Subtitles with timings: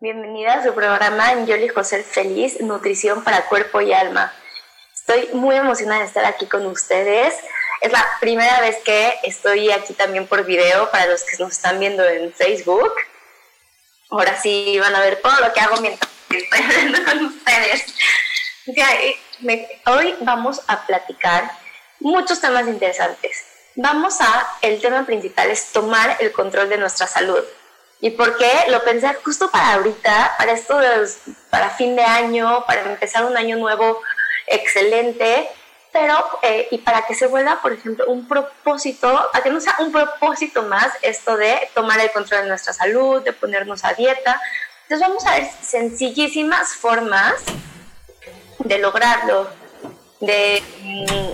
[0.00, 4.32] Bienvenida a su programa Yo elijo ser feliz, nutrición para cuerpo y alma.
[4.94, 7.34] Estoy muy emocionada de estar aquí con ustedes.
[7.80, 11.80] Es la primera vez que estoy aquí también por video para los que nos están
[11.80, 12.92] viendo en Facebook.
[14.10, 17.84] Ahora sí van a ver todo lo que hago mientras estoy hablando con ustedes.
[19.86, 21.50] hoy vamos a platicar
[21.98, 23.46] muchos temas interesantes.
[23.74, 27.44] Vamos a, el tema principal es tomar el control de nuestra salud.
[28.00, 28.52] ¿Y por qué?
[28.68, 30.80] Lo pensé justo para ahorita, para esto,
[31.50, 34.00] para fin de año, para empezar un año nuevo
[34.46, 35.48] excelente,
[35.92, 39.74] pero eh, y para que se vuelva, por ejemplo, un propósito, a que no sea
[39.80, 44.40] un propósito más esto de tomar el control de nuestra salud, de ponernos a dieta.
[44.82, 47.34] Entonces vamos a ver sencillísimas formas
[48.60, 49.50] de lograrlo,
[50.20, 51.32] de, mm,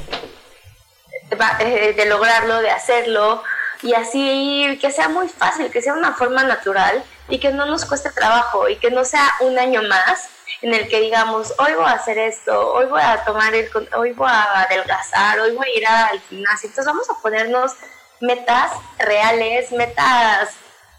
[1.61, 3.43] eh, de lograrlo, de hacerlo,
[3.84, 7.84] y así que sea muy fácil, que sea una forma natural y que no nos
[7.84, 10.31] cueste trabajo y que no sea un año más
[10.62, 14.12] en el que digamos, hoy voy a hacer esto, hoy voy a tomar el, hoy
[14.12, 16.69] voy a adelgazar, hoy voy a ir al gimnasio.
[16.69, 17.73] Entonces vamos a ponernos
[18.21, 20.50] metas reales, metas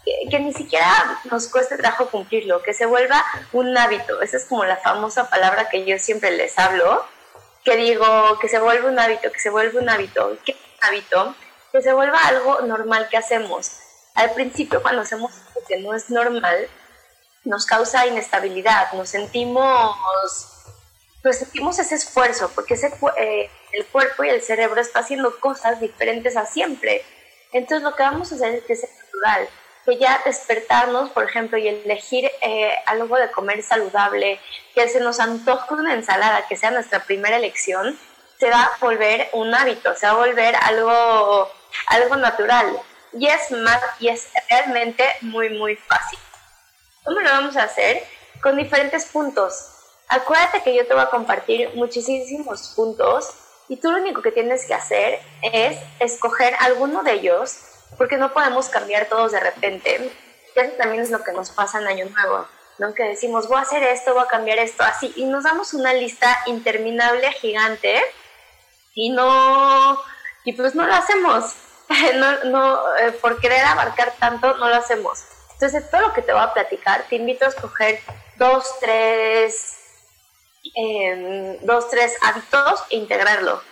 [0.04, 4.22] que, que, ni siquiera nos cueste trabajo cumplirlo, que se vuelva un hábito.
[4.22, 7.04] Esa es como la famosa palabra que yo siempre les hablo,
[7.64, 10.38] que digo, que se vuelva un hábito, que se vuelva un hábito.
[10.44, 11.34] ¿Qué es un hábito?
[11.76, 13.72] Que se vuelva algo normal que hacemos.
[14.14, 16.68] Al principio, cuando hacemos algo que no es normal,
[17.44, 19.94] nos causa inestabilidad, nos sentimos,
[21.22, 25.78] pues sentimos ese esfuerzo, porque ese, eh, el cuerpo y el cerebro está haciendo cosas
[25.78, 27.04] diferentes a siempre.
[27.52, 29.48] Entonces lo que vamos a hacer es que sea natural,
[29.84, 34.40] que ya despertarnos, por ejemplo, y elegir eh, algo de comer saludable,
[34.74, 37.98] que se nos antoje una ensalada, que sea nuestra primera elección,
[38.38, 41.50] se va a volver un hábito, se va a volver algo
[41.88, 42.80] algo natural.
[43.12, 46.18] Y es más, y es realmente muy, muy fácil.
[47.04, 48.04] ¿Cómo lo vamos a hacer?
[48.42, 49.72] Con diferentes puntos.
[50.08, 53.30] Acuérdate que yo te voy a compartir muchísimos puntos
[53.68, 57.58] y tú lo único que tienes que hacer es escoger alguno de ellos
[57.96, 60.12] porque no podemos cambiar todos de repente.
[60.54, 62.46] Y eso también es lo que nos pasa en Año Nuevo,
[62.78, 62.94] ¿no?
[62.94, 65.12] Que decimos, voy a hacer esto, voy a cambiar esto, así.
[65.16, 68.00] Y nos damos una lista interminable, gigante,
[68.96, 70.02] y no,
[70.42, 71.54] y pues no lo hacemos.
[72.14, 75.22] no, no, eh, por querer abarcar tanto, no lo hacemos.
[75.52, 78.00] Entonces, todo lo que te voy a platicar, te invito a escoger
[78.36, 79.76] dos, tres,
[80.74, 83.62] em, dos, tres hábitos e integrarlo.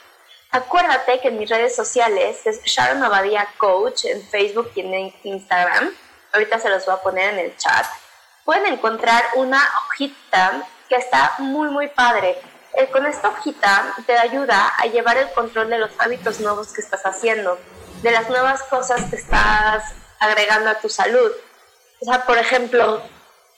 [0.51, 5.93] Acuérdate que en mis redes sociales, es Sharon Abadía Coach en Facebook y en Instagram,
[6.33, 7.87] ahorita se los voy a poner en el chat,
[8.45, 12.41] pueden encontrar una hojita que está muy, muy padre.
[12.93, 17.03] Con esta hojita te ayuda a llevar el control de los hábitos nuevos que estás
[17.05, 17.59] haciendo
[18.05, 19.83] de las nuevas cosas que estás
[20.19, 21.33] agregando a tu salud.
[22.01, 23.03] O sea, por ejemplo,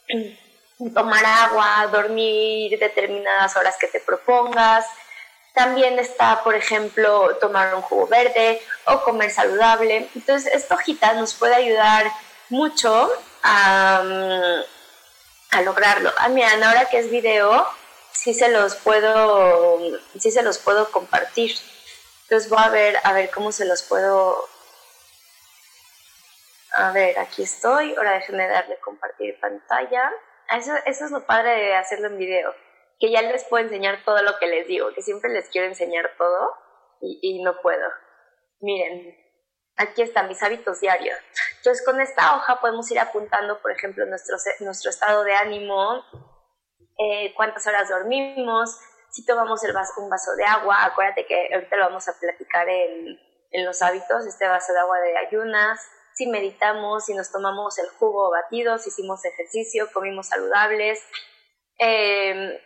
[0.94, 4.86] tomar agua, dormir determinadas horas que te propongas.
[5.52, 10.08] También está, por ejemplo, tomar un jugo verde o comer saludable.
[10.14, 12.10] Entonces, esta hojita nos puede ayudar
[12.48, 13.10] mucho
[13.42, 14.02] a,
[15.50, 16.12] a lograrlo.
[16.18, 17.66] Ah, mira, ahora que es video,
[18.16, 19.78] sí se los puedo,
[20.18, 21.52] sí se los puedo compartir.
[22.22, 24.48] Entonces voy a ver, a ver cómo se los puedo...
[26.72, 27.94] A ver, aquí estoy.
[27.94, 30.12] Ahora déjenme darle compartir pantalla.
[30.50, 32.54] Eso, eso es lo padre de hacerlo en video.
[32.98, 34.92] Que ya les puedo enseñar todo lo que les digo.
[34.92, 36.54] Que siempre les quiero enseñar todo
[37.00, 37.88] y, y no puedo.
[38.60, 39.14] Miren.
[39.76, 41.16] aquí están mis hábitos diarios.
[41.58, 46.04] Entonces, con esta hoja podemos ir apuntando, por ejemplo, nuestro, nuestro estado de ánimo,
[46.98, 48.78] eh, cuántas horas dormimos,
[49.10, 52.68] si tomamos el vaso, un vaso de agua, acuérdate que ahorita lo vamos a platicar
[52.68, 53.18] en,
[53.50, 55.80] en los hábitos, este vaso de agua de ayunas,
[56.16, 60.98] si meditamos, si nos tomamos el jugo batido, si hicimos ejercicio, comimos saludables.
[61.78, 62.62] Eh,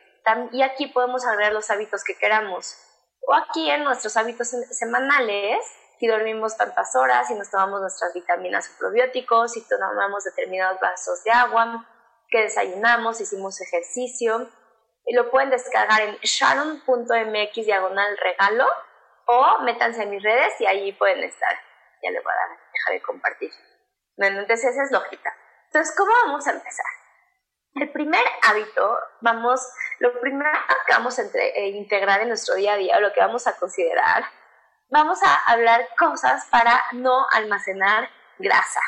[0.53, 2.77] y aquí podemos agregar los hábitos que queramos.
[3.27, 5.59] O aquí en nuestros hábitos semanales,
[5.99, 11.23] si dormimos tantas horas, si nos tomamos nuestras vitaminas o probióticos, si tomamos determinados vasos
[11.25, 11.87] de agua,
[12.31, 14.49] que desayunamos, hicimos ejercicio.
[15.05, 18.67] Y lo pueden descargar en sharon.mx diagonal regalo
[19.27, 21.59] o métanse en mis redes y ahí pueden estar.
[22.03, 23.51] Ya les voy a dejar de compartir.
[24.17, 25.35] Bueno, entonces esa es lógica.
[25.67, 26.87] Entonces, ¿cómo vamos a empezar?
[27.75, 29.61] El primer hábito, vamos,
[30.01, 30.51] lo primero
[30.87, 34.25] que vamos a eh, integrar en nuestro día a día, lo que vamos a considerar,
[34.91, 38.81] vamos a hablar cosas para no almacenar grasa.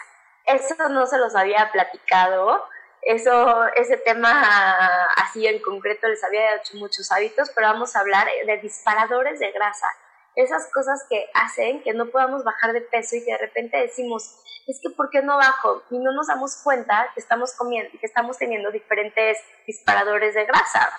[0.44, 2.68] Eso no se los había platicado,
[3.02, 8.28] eso, ese tema así en concreto les había hecho muchos hábitos, pero vamos a hablar
[8.46, 9.86] de disparadores de grasa
[10.34, 14.38] esas cosas que hacen que no podamos bajar de peso y que de repente decimos,
[14.66, 15.82] es que ¿por qué no bajo?
[15.90, 20.90] Y no nos damos cuenta que estamos comiendo, que estamos teniendo diferentes disparadores de grasa.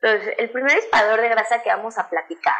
[0.00, 2.54] Entonces, el primer disparador de grasa que vamos a platicar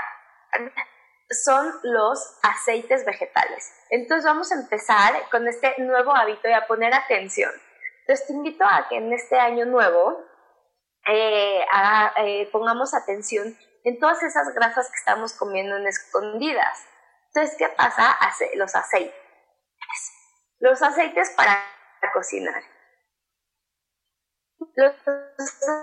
[1.31, 3.73] son los aceites vegetales.
[3.91, 7.53] Entonces vamos a empezar con este nuevo hábito y a poner atención.
[8.07, 10.17] Entonces te invito a que en este año nuevo
[11.09, 11.61] eh,
[12.19, 16.87] eh, pongamos atención en todas esas grasas que estamos comiendo en escondidas.
[17.29, 18.13] Entonces, ¿qué pasa?
[18.13, 19.13] Hace los aceites.
[20.61, 21.65] Los aceites para
[22.15, 22.63] cocinar.
[24.77, 24.95] Los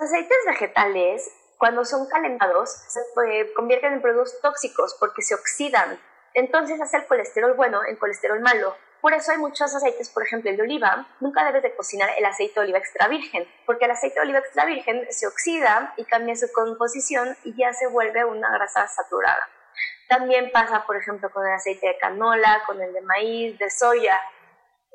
[0.02, 6.00] aceites vegetales, cuando son calentados, se convierten en productos tóxicos porque se oxidan.
[6.34, 8.76] Entonces hace el colesterol bueno en colesterol malo.
[9.04, 12.24] Por eso hay muchos aceites, por ejemplo el de oliva, nunca debes de cocinar el
[12.24, 16.06] aceite de oliva extra virgen, porque el aceite de oliva extra virgen se oxida y
[16.06, 19.46] cambia su composición y ya se vuelve una grasa saturada.
[20.08, 24.22] También pasa, por ejemplo, con el aceite de canola, con el de maíz, de soya.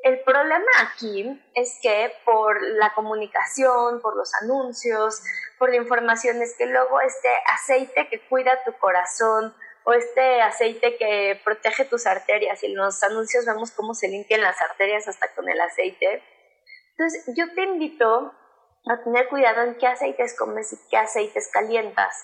[0.01, 5.21] El problema aquí es que por la comunicación, por los anuncios,
[5.59, 9.53] por la información, es que luego este aceite que cuida tu corazón,
[9.89, 14.41] o este aceite que protege tus arterias y en los anuncios vemos cómo se limpian
[14.41, 16.23] las arterias hasta con el aceite.
[16.91, 18.31] Entonces yo te invito
[18.87, 22.23] a tener cuidado en qué aceites comes y qué aceites calientas.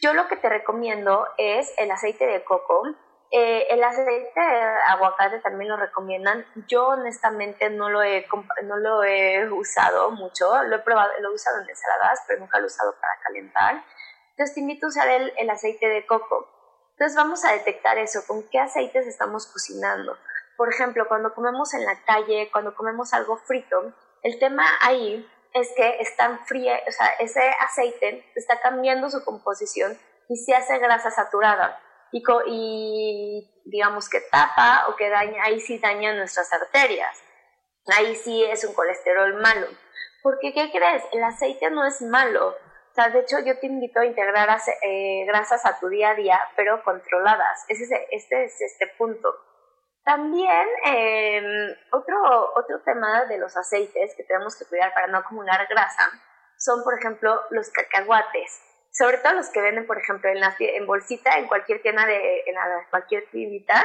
[0.00, 2.82] Yo lo que te recomiendo es el aceite de coco.
[3.30, 6.46] Eh, el aceite de aguacate también lo recomiendan.
[6.66, 8.26] Yo honestamente no lo he,
[8.64, 10.62] no lo he usado mucho.
[10.64, 13.84] Lo he probado, lo he usado en ensaladas, pero nunca lo he usado para calentar.
[14.30, 16.61] Entonces te invito a usar el, el aceite de coco.
[16.92, 20.16] Entonces vamos a detectar eso, con qué aceites estamos cocinando.
[20.56, 25.70] Por ejemplo, cuando comemos en la calle, cuando comemos algo frito, el tema ahí es
[25.76, 29.98] que están fría, o sea, ese aceite está cambiando su composición
[30.28, 31.80] y se hace grasa saturada
[32.12, 37.18] y, y digamos que tapa o que daña, ahí sí daña nuestras arterias.
[37.86, 39.66] Ahí sí es un colesterol malo.
[40.22, 41.02] Porque, ¿qué crees?
[41.12, 42.54] El aceite no es malo.
[42.92, 44.48] O sea, de hecho, yo te invito a integrar
[44.82, 47.64] eh, grasas a tu día a día, pero controladas.
[47.68, 49.34] Ese es, este es este punto.
[50.04, 55.66] También em, otro, otro tema de los aceites que tenemos que cuidar para no acumular
[55.68, 56.10] grasa
[56.58, 58.60] son, por ejemplo, los cacahuates.
[58.92, 62.40] Sobre todo los que venden, por ejemplo, en, la, en bolsita, en cualquier tienda de,
[62.40, 62.56] en
[62.90, 63.82] cualquier tiendita,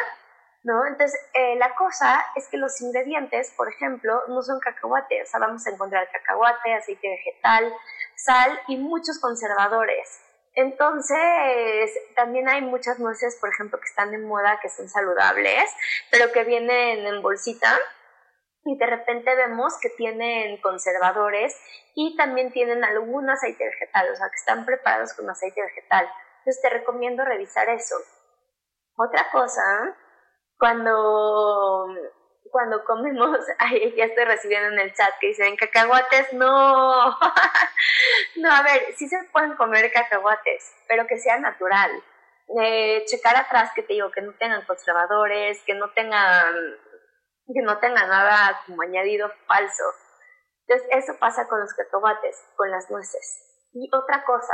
[0.67, 0.85] ¿no?
[0.85, 5.39] Entonces, eh, la cosa es que los ingredientes, por ejemplo, no son cacahuates, o sea,
[5.39, 7.73] vamos a encontrar cacahuate, aceite vegetal,
[8.17, 10.21] sal y muchos conservadores.
[10.55, 15.71] Entonces, también hay muchas nueces, por ejemplo, que están de moda, que son saludables,
[16.11, 17.73] pero que vienen en bolsita
[18.65, 21.55] y de repente vemos que tienen conservadores
[21.95, 26.09] y también tienen algún aceite vegetal, o sea, que están preparados con aceite vegetal.
[26.39, 27.95] Entonces, te recomiendo revisar eso.
[28.97, 29.95] Otra cosa
[30.57, 31.87] cuando,
[32.51, 37.09] cuando comemos, ay, ya estoy recibiendo en el chat que dicen cacahuates, no,
[38.37, 41.91] no, a ver, sí se pueden comer cacahuates, pero que sea natural.
[42.61, 46.55] Eh, checar atrás que te digo que no tengan conservadores, que no tengan,
[47.53, 49.83] que no tengan nada como añadido falso.
[50.65, 53.43] Entonces, eso pasa con los cacahuates, con las nueces.
[53.73, 54.53] Y otra cosa,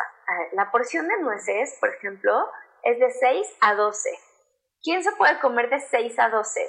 [0.53, 2.49] la porción de nueces, por ejemplo,
[2.81, 4.09] es de 6 a 12
[4.83, 6.59] ¿Quién se puede comer de 6 a 12?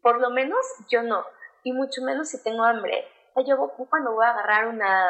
[0.00, 1.26] Por lo menos yo no,
[1.64, 3.04] y mucho menos si tengo hambre.
[3.44, 3.56] Yo
[3.90, 5.08] cuando voy a agarrar una,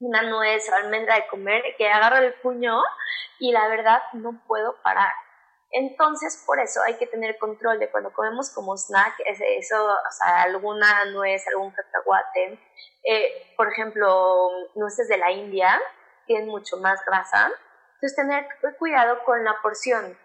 [0.00, 2.78] una nuez o almendra de comer, que agarro el puño
[3.40, 5.12] y la verdad no puedo parar.
[5.70, 10.42] Entonces, por eso hay que tener control de cuando comemos como snack, eso, o sea,
[10.42, 12.60] alguna nuez, algún cacahuate,
[13.04, 15.80] eh, por ejemplo, nueces de la India,
[16.26, 17.50] tienen mucho más grasa.
[17.94, 18.46] Entonces, tener
[18.78, 20.16] cuidado con la porción.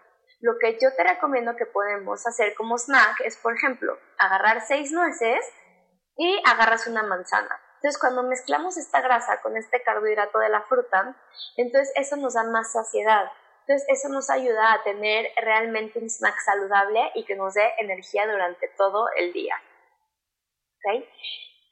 [0.44, 4.92] Lo que yo te recomiendo que podemos hacer como snack es, por ejemplo, agarrar seis
[4.92, 5.42] nueces
[6.18, 7.58] y agarras una manzana.
[7.76, 11.16] Entonces, cuando mezclamos esta grasa con este carbohidrato de la fruta,
[11.56, 13.32] entonces eso nos da más saciedad.
[13.60, 18.26] Entonces, eso nos ayuda a tener realmente un snack saludable y que nos dé energía
[18.26, 19.56] durante todo el día.
[20.76, 21.08] ¿Okay?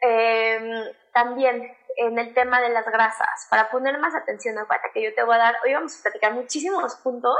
[0.00, 5.14] Em, también en el tema de las grasas, para poner más atención, acuérdate que yo
[5.14, 7.36] te voy a dar, hoy vamos a platicar muchísimos puntos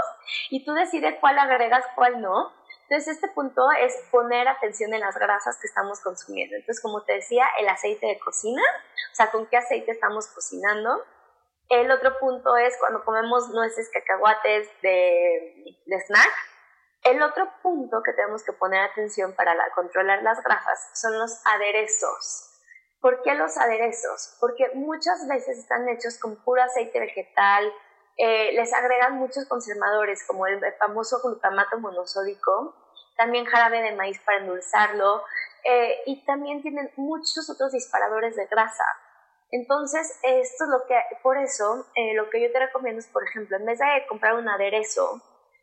[0.51, 2.53] y tú decides cuál agregas, cuál no.
[2.89, 6.57] Entonces, este punto es poner atención en las grasas que estamos consumiendo.
[6.57, 8.63] Entonces, como te decía, el aceite de cocina,
[9.13, 11.03] o sea, con qué aceite estamos cocinando.
[11.71, 16.31] El otro punto es cuando comemos nueces, cacahuates de, de snack.
[17.05, 22.52] El otro punto que tenemos que poner atención para controlar las grasas son los aderezos.
[23.03, 24.37] ¿Por qué los aderezos?
[24.39, 27.73] Porque muchas veces están hechos con puro aceite vegetal,
[28.17, 32.77] eh, les agregan muchos conservadores como el famoso glutamato monosódico,
[33.17, 35.25] también jarabe de maíz para endulzarlo
[35.65, 38.85] eh, y también tienen muchos otros disparadores de grasa.
[39.51, 40.95] Entonces, esto es lo que,
[41.25, 44.35] por eso, eh, lo que yo te recomiendo es, por ejemplo, en vez de comprar
[44.35, 45.21] un aderezo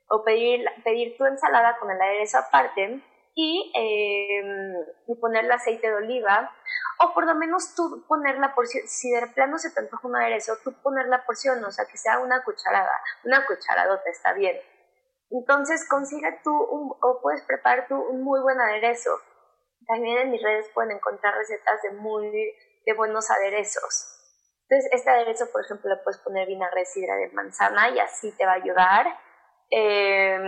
[0.10, 3.02] o pedir, pedir tu ensalada con el aderezo aparte,
[3.42, 4.44] y, eh,
[5.08, 6.52] y ponerle aceite de oliva,
[7.00, 10.18] o por lo menos tú poner la porción, si de plano se te antoja un
[10.18, 12.92] aderezo, tú poner la porción, o sea, que sea una cucharada,
[13.24, 14.58] una cucharadota, está bien.
[15.32, 19.12] Entonces consigue tú o puedes preparar tú un muy buen aderezo.
[19.88, 22.54] También en mis redes pueden encontrar recetas de muy
[22.86, 24.18] de buenos aderezos.
[24.68, 28.46] Entonces este aderezo, por ejemplo, le puedes poner vinagre sidra de manzana y así te
[28.46, 29.08] va a ayudar.
[29.72, 30.40] Eh,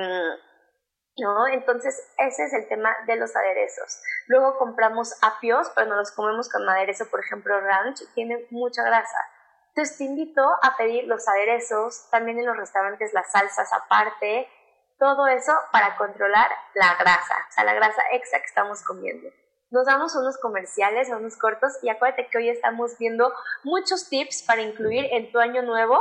[1.18, 1.48] ¿no?
[1.48, 4.01] Entonces, ese es el tema de los aderezos.
[4.27, 9.18] Luego compramos apios, pero nos los comemos con aderezo, por ejemplo, ranch, tiene mucha grasa.
[9.70, 14.50] Entonces, te invito a pedir los aderezos, también en los restaurantes las salsas aparte,
[15.00, 19.30] todo eso para controlar la grasa, o sea, la grasa extra que estamos comiendo.
[19.72, 24.62] Nos damos unos comerciales, unos cortos, y acuérdate que hoy estamos viendo muchos tips para
[24.62, 25.98] incluir en tu año nuevo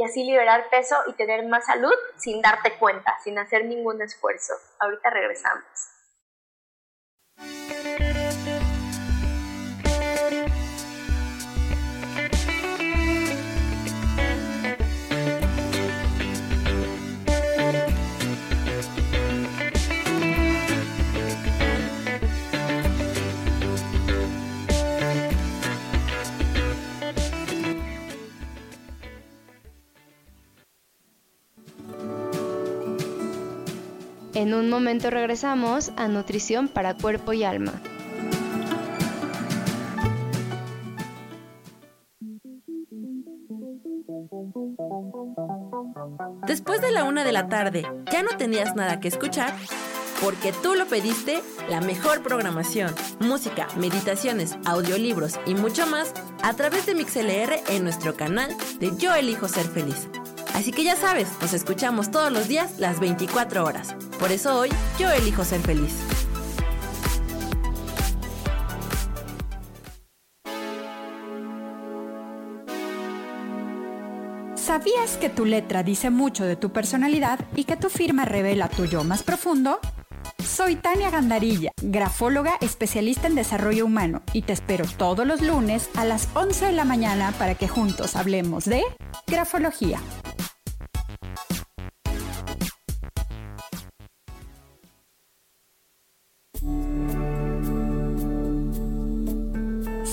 [0.00, 4.54] y así liberar peso y tener más salud sin darte cuenta, sin hacer ningún esfuerzo.
[4.78, 5.62] Ahorita regresamos.
[34.40, 37.74] En un momento regresamos a Nutrición para Cuerpo y Alma.
[46.46, 49.52] Después de la una de la tarde, ¿ya no tenías nada que escuchar?
[50.22, 56.86] Porque tú lo pediste, la mejor programación, música, meditaciones, audiolibros y mucho más a través
[56.86, 60.08] de MixLR en nuestro canal de Yo Elijo Ser Feliz.
[60.60, 63.94] Así que ya sabes, nos escuchamos todos los días las 24 horas.
[64.18, 65.94] Por eso hoy yo elijo ser feliz.
[74.54, 78.84] ¿Sabías que tu letra dice mucho de tu personalidad y que tu firma revela tu
[78.84, 79.80] yo más profundo?
[80.44, 86.04] Soy Tania Gandarilla, grafóloga especialista en desarrollo humano y te espero todos los lunes a
[86.04, 88.82] las 11 de la mañana para que juntos hablemos de
[89.26, 90.00] grafología.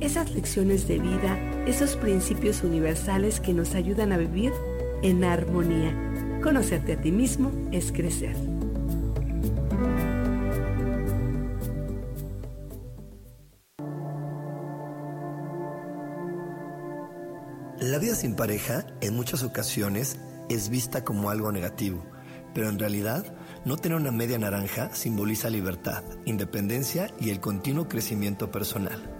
[0.00, 4.52] esas lecciones de vida, esos principios universales que nos ayudan a vivir
[5.02, 5.94] en armonía.
[6.42, 8.34] Conocerte a ti mismo es crecer.
[17.78, 22.04] La vida sin pareja en muchas ocasiones es vista como algo negativo,
[22.54, 23.24] pero en realidad
[23.64, 29.19] no tener una media naranja simboliza libertad, independencia y el continuo crecimiento personal.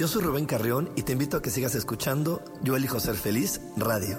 [0.00, 3.60] Yo soy Rubén Carrión y te invito a que sigas escuchando Yo elijo ser feliz
[3.76, 4.16] radio.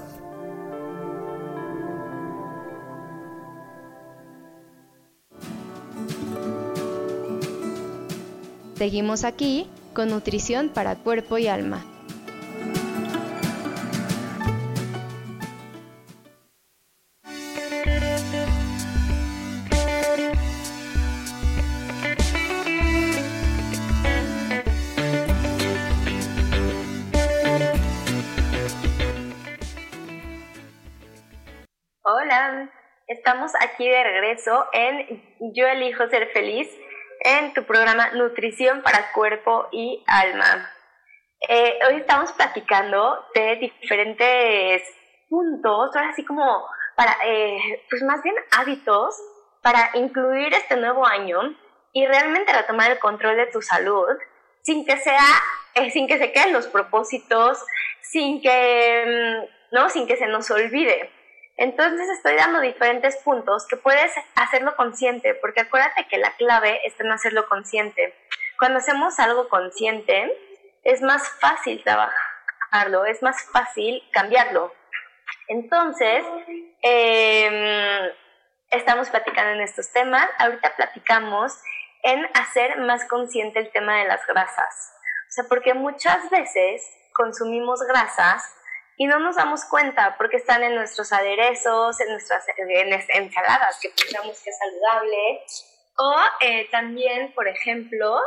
[8.75, 11.83] Seguimos aquí con nutrición para cuerpo y alma.
[33.21, 35.23] Estamos aquí de regreso en
[35.53, 36.67] Yo elijo ser feliz
[37.19, 40.71] en tu programa Nutrición para Cuerpo y Alma.
[41.47, 44.81] Eh, hoy estamos platicando de diferentes
[45.29, 49.15] puntos, ahora así como para, eh, pues más bien hábitos
[49.61, 51.41] para incluir este nuevo año
[51.93, 54.17] y realmente retomar el control de tu salud
[54.63, 55.27] sin que sea,
[55.75, 57.63] eh, sin que se queden los propósitos,
[58.01, 61.20] sin que, mm, no, sin que se nos olvide.
[61.61, 67.03] Entonces estoy dando diferentes puntos que puedes hacerlo consciente, porque acuérdate que la clave está
[67.03, 68.15] en hacerlo consciente.
[68.57, 70.35] Cuando hacemos algo consciente,
[70.83, 74.73] es más fácil trabajarlo, es más fácil cambiarlo.
[75.49, 76.25] Entonces,
[76.81, 78.11] em,
[78.71, 80.27] estamos platicando en estos temas.
[80.39, 81.53] Ahorita platicamos
[82.01, 84.93] en hacer más consciente el tema de las grasas.
[85.29, 86.81] O sea, porque muchas veces
[87.13, 88.51] consumimos grasas
[88.97, 92.45] y no nos damos cuenta porque están en nuestros aderezos, en nuestras
[93.09, 95.41] ensaladas que pensamos que es saludable.
[95.97, 98.19] O eh, también, por ejemplo,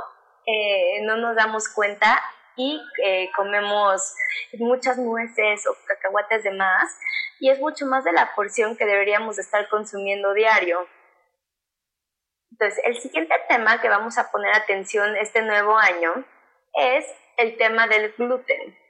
[0.47, 2.23] eh, no nos damos cuenta
[2.57, 4.15] y eh, comemos
[4.59, 6.97] muchas nueces o cacahuates de más
[7.41, 10.87] y es mucho más de la porción que deberíamos estar consumiendo diario.
[12.53, 16.25] Entonces, el siguiente tema que vamos a poner atención este nuevo año
[16.75, 17.05] es
[17.37, 18.84] el tema del gluten.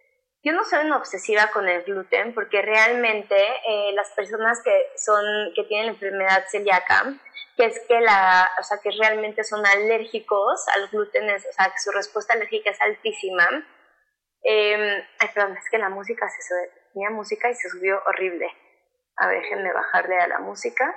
[0.45, 3.35] Yo no soy una obsesiva con el gluten porque realmente
[3.67, 7.15] eh, las personas que son que tienen la enfermedad celíaca,
[7.57, 11.79] que es que la, o sea, que realmente son alérgicos al gluten, o sea, que
[11.79, 13.49] su respuesta alérgica es altísima.
[14.43, 18.47] Eh, ay, perdón, es que la música se sube, tenía música y se subió horrible.
[19.17, 20.95] A ver, déjenme bajarle a la música.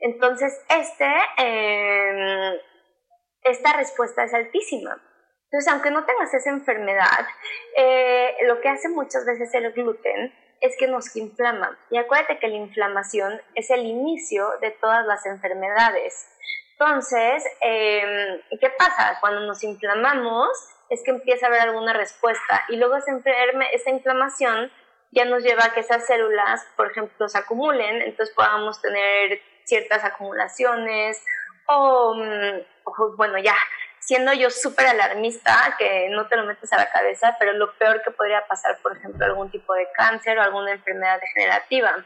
[0.00, 2.60] Entonces, este, eh,
[3.42, 5.00] esta respuesta es altísima.
[5.50, 7.26] Entonces, aunque no tengas esa enfermedad,
[7.76, 11.76] eh, lo que hace muchas veces el gluten es que nos inflama.
[11.90, 16.28] Y acuérdate que la inflamación es el inicio de todas las enfermedades.
[16.78, 19.18] Entonces, em, ¿qué pasa?
[19.20, 20.48] Cuando nos inflamamos
[20.88, 23.12] es que empieza a haber alguna respuesta y luego esa,
[23.72, 24.70] esa inflamación
[25.10, 30.04] ya nos lleva a que esas células, por ejemplo, se acumulen, entonces podamos tener ciertas
[30.04, 31.22] acumulaciones
[31.66, 33.56] o, mm, o bueno, ya
[34.00, 38.02] siendo yo súper alarmista, que no te lo metes a la cabeza, pero lo peor
[38.02, 42.04] que podría pasar, por ejemplo, algún tipo de cáncer o alguna enfermedad degenerativa.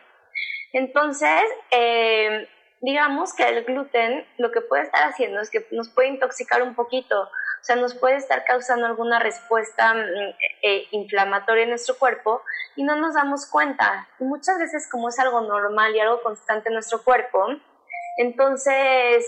[0.72, 2.48] Entonces, eh,
[2.80, 6.74] digamos que el gluten lo que puede estar haciendo es que nos puede intoxicar un
[6.74, 12.42] poquito, o sea, nos puede estar causando alguna respuesta mm, eh, inflamatoria en nuestro cuerpo
[12.76, 14.08] y no nos damos cuenta.
[14.18, 17.46] Y muchas veces como es algo normal y algo constante en nuestro cuerpo,
[18.18, 19.26] entonces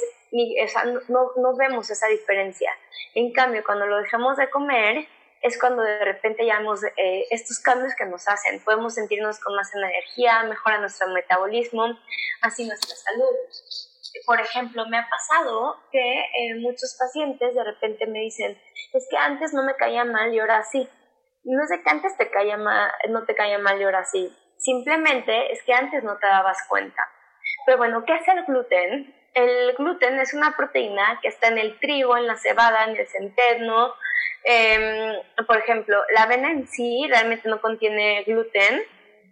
[1.08, 2.70] no, no, vemos esa diferencia.
[3.14, 5.06] En cambio, cuando lo dejamos de comer,
[5.42, 8.60] es cuando de repente ya vemos eh, estos cambios que nos hacen.
[8.64, 11.86] Podemos sentirnos con más energía, mejora nuestro metabolismo,
[12.42, 13.34] así nuestra salud.
[14.24, 18.58] Por ejemplo, me ha pasado que eh, muchos pacientes de repente me dicen,
[18.92, 20.88] es que antes no me caía mal y ahora sí.
[21.44, 24.34] No es de que antes te caía mal, no te caía mal y ahora sí.
[24.58, 27.08] Simplemente es que antes no te dabas cuenta.
[27.66, 29.14] Pero bueno, ¿qué es el gluten?
[29.36, 33.06] El gluten es una proteína que está en el trigo, en la cebada, en el
[33.06, 33.92] centeno.
[34.42, 38.82] Em, por ejemplo, la avena en sí realmente no contiene gluten,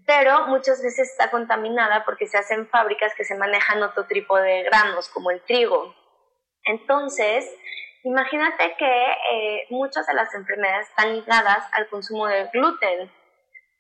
[0.05, 4.65] pero muchas veces está contaminada porque se hacen fábricas que se manejan otro tipo de
[4.65, 5.95] granos, como el trigo.
[6.65, 7.51] Entonces,
[8.03, 13.11] imagínate que eh, muchas de las enfermedades están ligadas al consumo de gluten,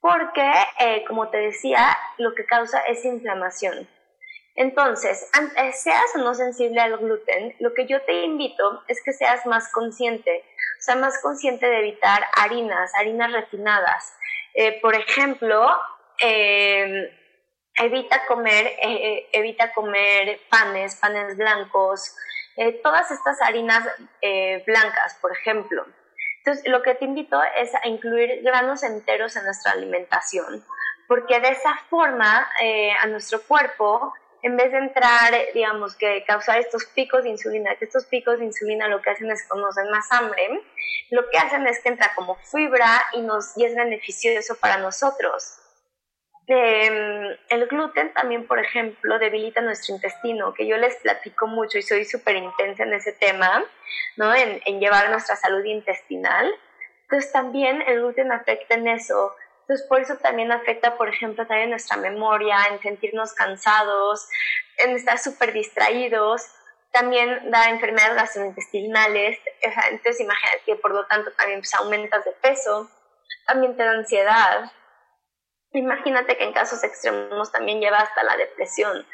[0.01, 3.87] porque, eh, como te decía, lo que causa es inflamación.
[4.57, 9.13] Entonces, eh, seas o no sensible al gluten, lo que yo te invito es que
[9.13, 10.45] seas más consciente,
[10.79, 14.15] o sea, más consciente de evitar harinas, harinas refinadas.
[14.55, 15.69] Eh, por ejemplo,
[16.21, 17.09] em,
[17.77, 22.15] evita comer, eh, evita comer panes, panes blancos,
[22.85, 23.85] todas estas harinas
[24.65, 25.85] blancas, por ejemplo.
[26.39, 30.65] Entonces, lo que te invito es a incluir granos enteros en nuestra alimentación,
[31.09, 32.49] porque de esa forma
[33.01, 37.87] a nuestro cuerpo en vez de entrar, digamos, que causar estos picos de insulina, que
[37.87, 40.61] estos picos de insulina lo que hacen es que nos den más hambre,
[41.11, 45.61] lo que hacen es que entra como fibra y, nos, y es beneficioso para nosotros.
[46.47, 51.83] Em, el gluten también, por ejemplo, debilita nuestro intestino, que yo les platico mucho y
[51.83, 53.65] soy súper intensa en ese tema,
[54.19, 54.35] ¿no?
[54.35, 56.55] En, en llevar nuestra salud intestinal.
[57.05, 61.71] Entonces también el gluten afecta en eso, entonces, por eso también afecta, por ejemplo, también
[61.71, 64.29] nuestra memoria, en sentirnos cansados,
[64.77, 66.43] en estar súper distraídos.
[66.93, 69.39] También da enfermedades gastrointestinales.
[69.63, 72.91] Entonces, imagínate que por lo tanto también pues, aumentas de peso.
[73.47, 74.71] También te da ansiedad.
[75.73, 79.07] Imagínate que en casos extremos también lleva hasta la depresión.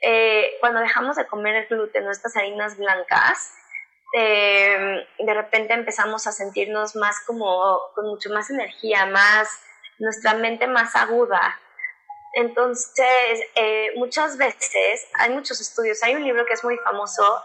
[0.00, 3.52] Eh, cuando dejamos de comer el gluten o estas harinas blancas,
[4.16, 9.67] eh, de repente empezamos a sentirnos más como con mucho más energía, más
[9.98, 11.58] nuestra mente más aguda.
[12.34, 17.42] Entonces, eh, muchas veces hay muchos estudios, hay un libro que es muy famoso,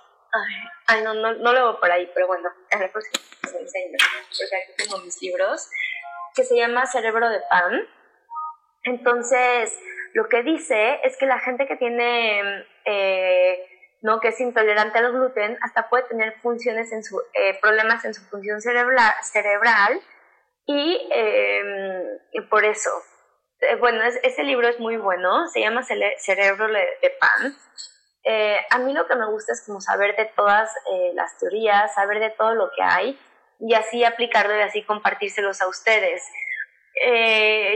[0.88, 3.98] ay, no, no, no, lo veo por ahí, pero bueno, a la próxima les enseño,
[4.38, 5.70] porque aquí tengo mis libros,
[6.36, 7.88] que se llama Cerebro de Pan.
[8.84, 9.78] Entonces,
[10.14, 13.66] lo que dice es que la gente que tiene, eh,
[14.02, 18.14] no, que es intolerante al gluten, hasta puede tener funciones en su, eh, problemas en
[18.14, 20.02] su función cerebral,
[20.68, 22.90] Em, y, por eso,
[23.60, 27.56] eh, bueno, ese libro es muy bueno, se llama Cerebro de Pan.
[28.24, 31.94] Eh, a mí lo que me gusta es como saber de todas eh, las teorías,
[31.94, 33.20] saber de todo lo que hay
[33.60, 36.24] y así aplicarlo y así compartírselos a ustedes.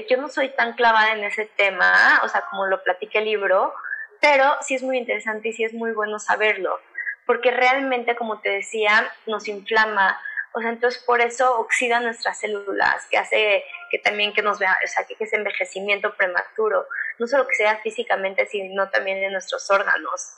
[0.09, 3.73] yo no soy tan clavada en ese tema, o sea, como lo platique el libro,
[4.21, 6.79] pero sí es muy interesante y sí es muy bueno saberlo,
[7.25, 10.19] porque realmente, como te decía, nos inflama,
[10.53, 14.77] o sea, entonces por eso oxida nuestras células, que hace que también que nos vea,
[14.83, 16.85] o sea, que ese envejecimiento prematuro,
[17.19, 20.33] no solo que sea físicamente, sino también en nuestros órganos.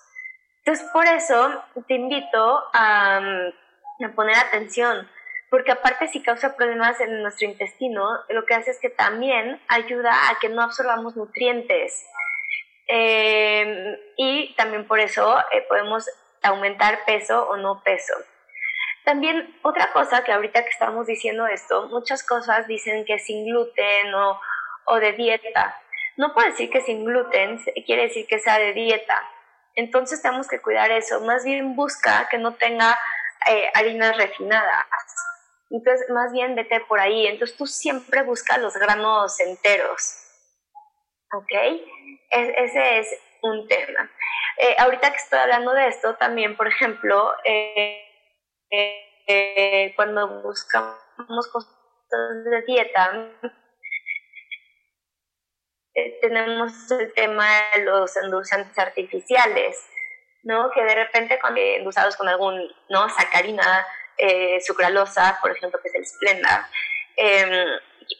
[0.59, 5.09] Entonces por eso te invito a, mm, a poner atención,
[5.49, 10.29] porque aparte si causa problemas en nuestro intestino, lo que hace es que también ayuda
[10.29, 12.05] a que no absorbamos nutrientes.
[12.87, 16.09] Eh, y también por eso eh, podemos
[16.41, 18.13] aumentar peso o no peso.
[19.09, 24.13] También otra cosa que ahorita que estamos diciendo esto, muchas cosas dicen que sin gluten
[24.13, 24.39] o,
[24.85, 25.75] o de dieta.
[26.15, 29.19] No puedo decir que sin gluten quiere decir que sea de dieta.
[29.73, 31.21] Entonces tenemos que cuidar eso.
[31.21, 32.99] Más bien busca que no tenga
[33.49, 34.85] eh, harinas refinadas.
[35.71, 37.25] Entonces, más bien vete por ahí.
[37.25, 40.17] Entonces tú siempre busca los granos enteros.
[41.33, 41.51] ¿Ok?
[42.29, 43.07] ese es
[43.41, 44.11] un tema.
[44.59, 48.05] Eh, ahorita que estoy hablando de esto, también, por ejemplo, eh,
[48.71, 51.71] eh, cuando buscamos cosas
[52.45, 53.29] de dieta,
[55.93, 59.77] eh, tenemos el tema de los endulzantes artificiales,
[60.43, 60.71] ¿no?
[60.71, 63.09] Que de repente cuando endulzados con algún, ¿no?
[63.09, 63.85] Sacarina,
[64.17, 66.69] eh, sucralosa, por ejemplo, que es el Splenda.
[67.17, 67.67] Em,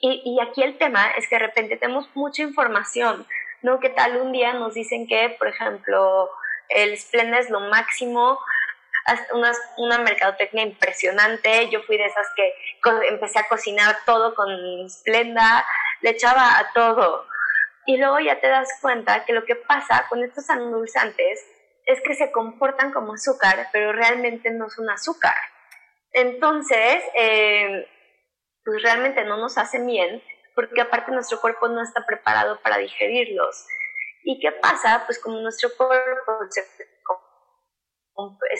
[0.01, 3.25] y, y, aquí el tema es que de repente tenemos mucha información,
[3.62, 3.79] ¿no?
[3.79, 6.29] Que tal un día nos dicen que, por ejemplo,
[6.69, 8.39] el Splenda es lo máximo,
[9.33, 11.69] una, una mercadotecnia impresionante.
[11.69, 12.53] Yo fui de esas que
[13.07, 14.49] empecé a cocinar todo con
[14.89, 15.65] Splenda,
[16.01, 17.25] le echaba a todo.
[17.85, 21.45] Y luego ya te das cuenta que lo que pasa con estos endulzantes
[21.85, 25.33] es que se comportan como azúcar, pero realmente no son azúcar.
[26.11, 27.87] Entonces, eh,
[28.63, 30.21] pues realmente no nos hacen bien,
[30.55, 33.65] porque aparte nuestro cuerpo no está preparado para digerirlos.
[34.23, 35.03] ¿Y qué pasa?
[35.05, 36.61] Pues como nuestro cuerpo se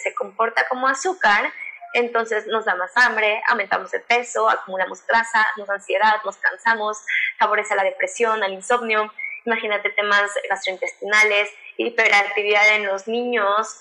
[0.02, 1.52] se comporta como azúcar,
[1.94, 6.98] entonces nos da más hambre, aumentamos de peso, acumulamos grasa, nos da ansiedad, nos cansamos,
[7.38, 9.12] favorece la depresión, el insomnio,
[9.46, 13.80] imagínate temas gastrointestinales, hiperactividad en los niños.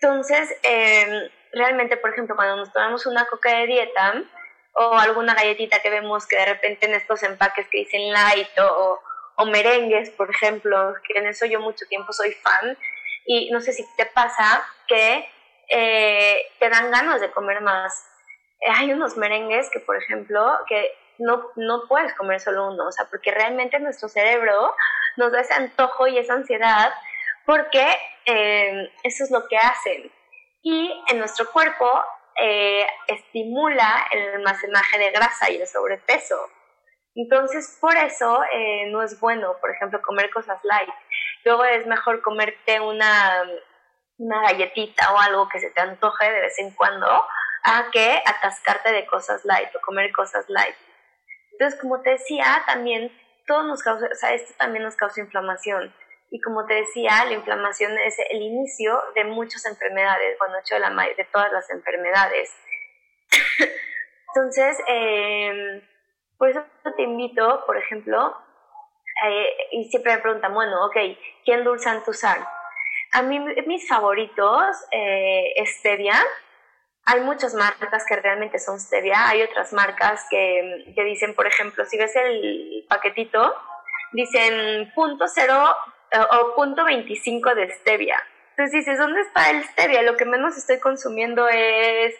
[0.00, 4.22] Entonces, em, realmente, por ejemplo, cuando nos tomamos una coca de dieta
[4.74, 8.98] o alguna galletita que vemos que de repente en estos empaques que dicen light o,
[9.36, 12.78] o merengues, por ejemplo, que en eso yo mucho tiempo soy fan,
[13.26, 15.26] y no sé si te pasa que
[15.68, 18.06] eh, te dan ganas de comer más.
[18.76, 23.06] Hay unos merengues que, por ejemplo, que no, no puedes comer solo uno, o sea,
[23.10, 24.74] porque realmente nuestro cerebro
[25.16, 26.92] nos da ese antojo y esa ansiedad
[27.46, 27.86] porque
[28.26, 30.12] eh, eso es lo que hacen.
[30.62, 31.88] Y en nuestro cuerpo
[32.40, 36.36] eh, estimula el almacenaje de grasa y el sobrepeso.
[37.14, 40.88] Entonces, por eso eh, no es bueno, por ejemplo, comer cosas light.
[41.44, 43.42] Luego es mejor comerte una,
[44.18, 47.06] una galletita o algo que se te antoje de vez en cuando
[47.64, 50.74] a que atascarte de cosas light o comer cosas light.
[51.52, 53.12] Entonces, como te decía, también
[53.46, 55.94] todo nos causa, o sea, esto también nos causa inflamación.
[56.30, 61.24] Y como te decía, la inflamación es el inicio de muchas enfermedades, bueno, hecho de,
[61.30, 62.50] todas las enfermedades.
[64.34, 65.82] Entonces, eh,
[66.38, 66.64] por eso
[66.96, 68.34] te invito, por ejemplo,
[69.26, 70.96] eh, y siempre me preguntan, bueno, ok,
[71.44, 72.42] ¿qué endulzan tu sal?
[73.12, 76.18] A mí, mis favoritos, eh, stevia.
[77.04, 79.28] Hay muchas marcas que realmente son stevia.
[79.28, 83.54] Hay otras marcas que, dicen, por ejemplo, si ves el paquetito,
[84.12, 85.76] dicen punto cero
[86.30, 88.22] o punto 25 de stevia.
[88.50, 90.02] Entonces dices, ¿dónde está el stevia?
[90.02, 92.14] Lo que menos estoy consumiendo es,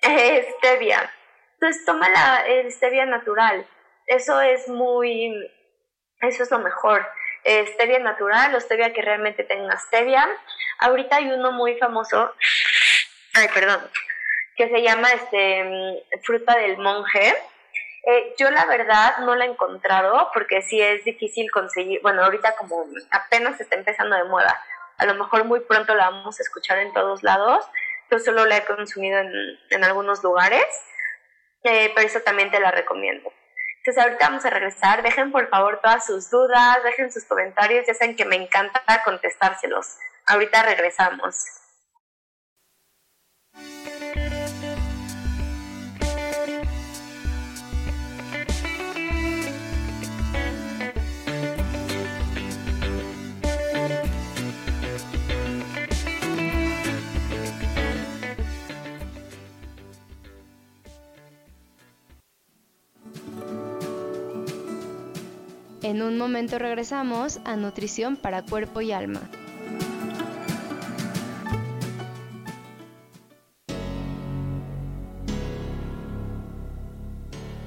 [0.00, 1.10] stevia.
[1.54, 3.66] Entonces toma la stevia natural.
[4.06, 5.34] Eso es muy,
[6.20, 7.06] eso es lo mejor.
[7.46, 10.28] Stevia natural o stevia que realmente tenga stevia.
[10.78, 12.34] Ahorita hay uno muy famoso,
[13.34, 13.80] ay, perdón,
[14.56, 17.34] que se llama este fruta del monje
[18.08, 22.54] eh, yo la verdad no la he encontrado porque sí es difícil conseguir, bueno, ahorita
[22.54, 24.62] como apenas está empezando de moda,
[24.96, 27.68] a lo mejor muy pronto la vamos a escuchar en todos lados,
[28.08, 29.32] yo solo la he consumido en,
[29.70, 30.64] en algunos lugares,
[31.64, 33.32] eh, pero eso también te la recomiendo.
[33.86, 37.94] Entonces ahorita vamos a regresar, dejen por favor todas sus dudas, dejen sus comentarios, ya
[37.94, 39.98] saben que me encanta contestárselos.
[40.26, 41.44] Ahorita regresamos.
[65.86, 69.20] En un momento regresamos a Nutrición para Cuerpo y Alma.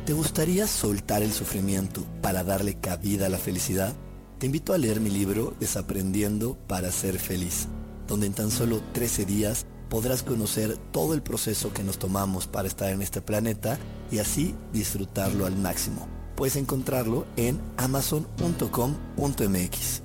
[0.06, 3.94] ¿Te gustaría soltar el sufrimiento para darle cabida a la felicidad?
[4.38, 7.70] Te invito a leer mi libro Desaprendiendo para ser feliz,
[8.06, 12.68] donde en tan solo 13 días podrás conocer todo el proceso que nos tomamos para
[12.68, 13.78] estar en este planeta
[14.12, 20.04] y así disfrutarlo al máximo puedes encontrarlo en amazon.com.mx.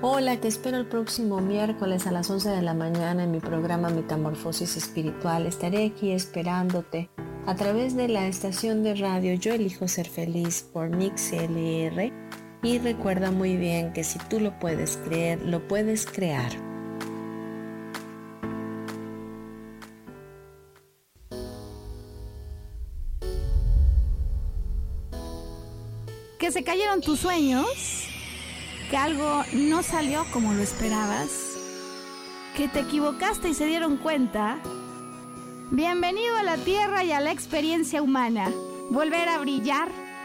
[0.00, 3.90] Hola, te espero el próximo miércoles a las 11 de la mañana en mi programa
[3.90, 5.46] Metamorfosis Espiritual.
[5.46, 7.10] Estaré aquí esperándote
[7.44, 12.10] a través de la estación de radio Yo Elijo Ser Feliz por MixLR
[12.66, 16.50] y recuerda muy bien que si tú lo puedes creer, lo puedes crear.
[26.40, 28.08] Que se cayeron tus sueños,
[28.90, 31.30] que algo no salió como lo esperabas,
[32.56, 34.58] que te equivocaste y se dieron cuenta.
[35.70, 38.50] Bienvenido a la Tierra y a la experiencia humana.
[38.90, 40.05] Volver a brillar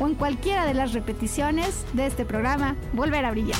[0.00, 3.58] o en cualquiera de las repeticiones de este programa Volver a Brillar.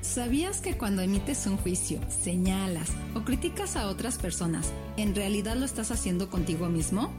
[0.00, 5.64] ¿Sabías que cuando emites un juicio, señalas o criticas a otras personas, en realidad lo
[5.64, 7.12] estás haciendo contigo mismo?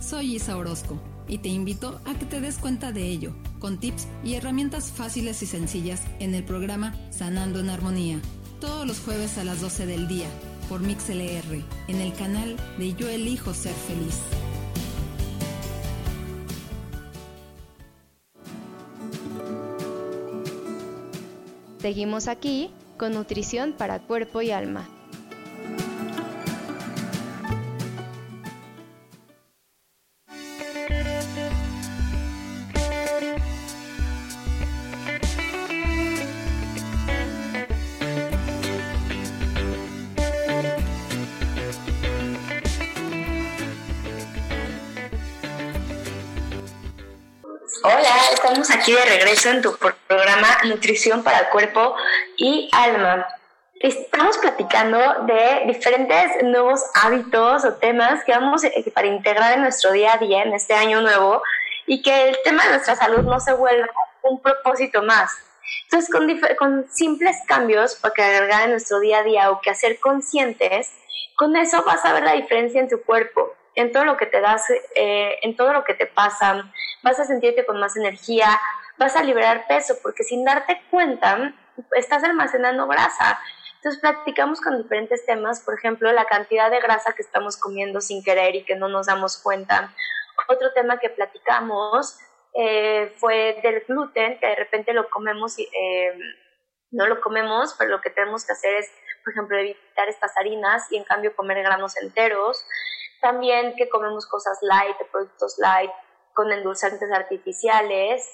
[0.00, 4.08] Soy Isa Orozco y te invito a que te des cuenta de ello, con tips
[4.24, 8.20] y herramientas fáciles y sencillas en el programa Sanando en Armonía
[8.60, 10.28] todos los jueves a las 12 del día
[10.68, 14.20] por MixLR en el canal de Yo Elijo Ser Feliz.
[21.80, 24.99] Seguimos aquí con nutrición para cuerpo y alma.
[47.82, 51.94] Hola, estamos aquí de regreso en tu programa Nutrición para Cuerpo
[52.36, 53.26] y Alma.
[53.80, 58.62] Estamos platicando de diferentes nuevos hábitos o temas que vamos
[58.92, 61.42] para integrar en nuestro día a día en este año nuevo
[61.86, 63.88] y que el tema de nuestra salud no se vuelva
[64.24, 65.30] un propósito más.
[65.84, 66.10] Entonces,
[66.58, 70.92] con, simples cambios para agregar en nuestro día a día o que hacer conscientes,
[71.36, 74.40] con eso vas a ver la diferencia en tu cuerpo, en todo lo que te
[74.40, 76.70] das, eh, en todo lo que te pasa,
[77.02, 78.60] vas a sentirte con más energía,
[78.98, 81.54] vas a liberar peso, porque sin darte cuenta,
[81.96, 83.40] estás almacenando grasa.
[83.76, 88.22] Entonces practicamos con diferentes temas, por ejemplo, la cantidad de grasa que estamos comiendo sin
[88.22, 89.94] querer y que no nos damos cuenta.
[90.48, 92.18] Otro tema que platicamos
[92.52, 96.18] eh, fue del gluten, que de repente lo comemos y eh,
[96.90, 98.90] no lo comemos, pero lo que tenemos que hacer es,
[99.24, 102.64] por ejemplo, evitar estas harinas y en cambio comer granos enteros.
[103.20, 105.90] También que comemos cosas light, productos light,
[106.34, 108.28] con endulzantes artificiales.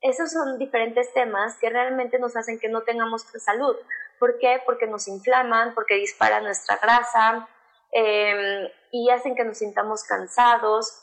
[0.00, 3.76] Esos son diferentes temas que realmente nos hacen que no tengamos salud.
[4.18, 4.62] ¿Por qué?
[4.64, 7.48] Porque nos inflaman, porque disparan nuestra grasa
[7.92, 11.02] em, y hacen que nos sintamos cansados.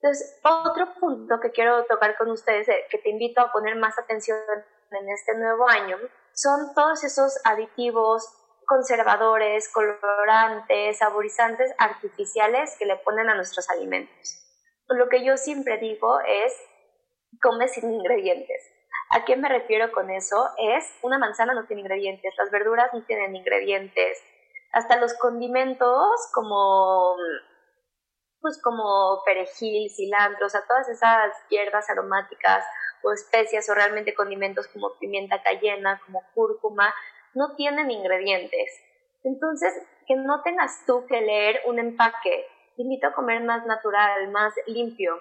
[0.00, 3.98] Entonces, otro punto que quiero tocar con ustedes, eh, que te invito a poner más
[3.98, 4.38] atención
[4.90, 5.96] en este nuevo año,
[6.34, 8.26] son todos esos aditivos,
[8.66, 14.38] conservadores, colorantes, saborizantes artificiales que le ponen a nuestros alimentos.
[14.88, 16.54] Lo que yo siempre digo es,
[17.40, 18.62] come sin ingredientes.
[19.10, 20.48] ¿A qué me refiero con eso?
[20.58, 24.22] Es, una manzana no tiene ingredientes, las verduras no tienen ingredientes,
[24.72, 27.16] hasta los condimentos como
[28.40, 32.64] pues como perejil, cilantro, o sea, todas esas hierbas aromáticas
[33.04, 36.92] o especias o realmente condimentos como pimienta cayena, como cúrcuma,
[37.34, 38.80] no tienen ingredientes.
[39.24, 39.72] Entonces,
[40.06, 42.46] que no tengas tú que leer un empaque.
[42.76, 45.20] Te invito a comer más natural, más limpio.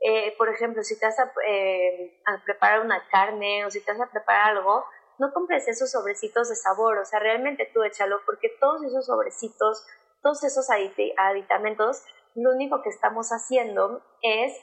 [0.00, 3.92] Eh, por ejemplo, si te vas a, eh, a, preparar una carne o si te
[3.92, 4.84] vas a preparar algo,
[5.18, 9.86] no compres esos sobrecitos de sabor, o sea, realmente tú échalo, porque todos esos sobrecitos,
[10.22, 12.02] todos esos aditamentos,
[12.34, 14.56] lo único que estamos haciendo es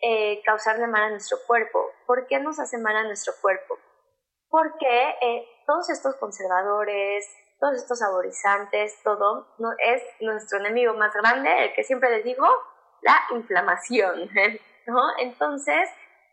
[0.00, 1.90] eh, causarle mal a nuestro cuerpo.
[2.06, 3.78] ¿Por qué nos hace mal a nuestro cuerpo?
[4.48, 5.14] Porque
[5.66, 7.26] todos estos conservadores,
[7.58, 9.48] todos estos saborizantes, todo
[9.84, 12.46] es nuestro enemigo más grande, el que siempre les digo,
[13.02, 14.30] la inflamación.
[14.86, 15.02] ¿no?
[15.18, 15.88] Entonces,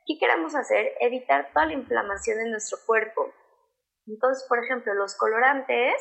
[0.06, 0.94] ¿qué queremos hacer?
[1.00, 3.34] Evitar toda la inflamación en nuestro cuerpo.
[4.08, 5.94] Entonces, por ejemplo, los colorantes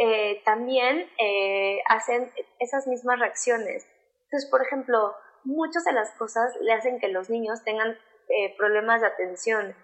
[0.00, 3.86] eh, también eh, hacen esas mismas reacciones.
[4.24, 7.96] Entonces, por ejemplo, muchas de las cosas le hacen que los niños tengan
[8.28, 9.74] eh, problemas de atención.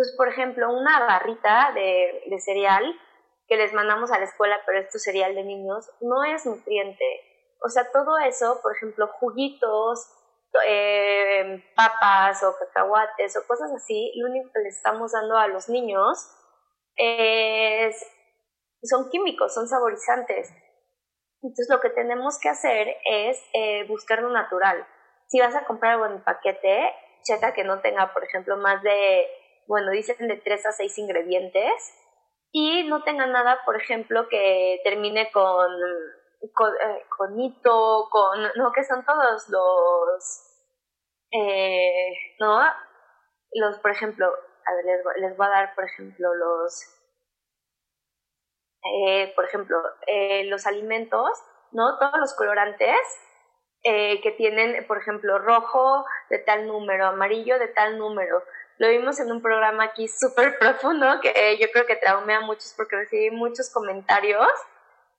[0.00, 2.82] Entonces, por ejemplo, una barrita de, cereal
[3.46, 7.04] que les mandamos a la escuela, pero esto cereal de niños, no es nutriente.
[7.62, 10.10] O sea, todo eso, por ejemplo, juguitos,
[10.66, 15.68] eh, papas o cacahuates o cosas así, lo único que le estamos dando a los
[15.68, 16.16] niños
[16.96, 17.94] es,
[18.82, 20.48] son químicos, son saborizantes.
[21.42, 24.86] Entonces lo que tenemos que hacer es eh, buscar lo natural.
[25.28, 26.90] Si vas a comprar algo paquete,
[27.22, 29.26] checa que no tenga, por ejemplo, más de,
[29.70, 31.94] bueno, dicen de 3 a 6 ingredientes
[32.50, 35.70] y no tenga nada, por ejemplo, que termine con
[36.54, 40.64] con, eh, con hito, con, no, que son todos los,
[41.30, 42.60] eh, ¿no?
[43.52, 46.82] Los, por ejemplo, a ver, les, les voy a dar, por ejemplo, los,
[48.82, 49.78] eh, por ejemplo,
[50.08, 51.30] eh, los alimentos,
[51.70, 51.96] ¿no?
[51.98, 52.98] Todos los colorantes
[53.82, 58.42] eh, que tienen, por ejemplo, rojo de tal número, amarillo de tal número.
[58.80, 62.72] Lo vimos en un programa aquí súper profundo que yo creo que traumé a muchos
[62.74, 64.48] porque recibí muchos comentarios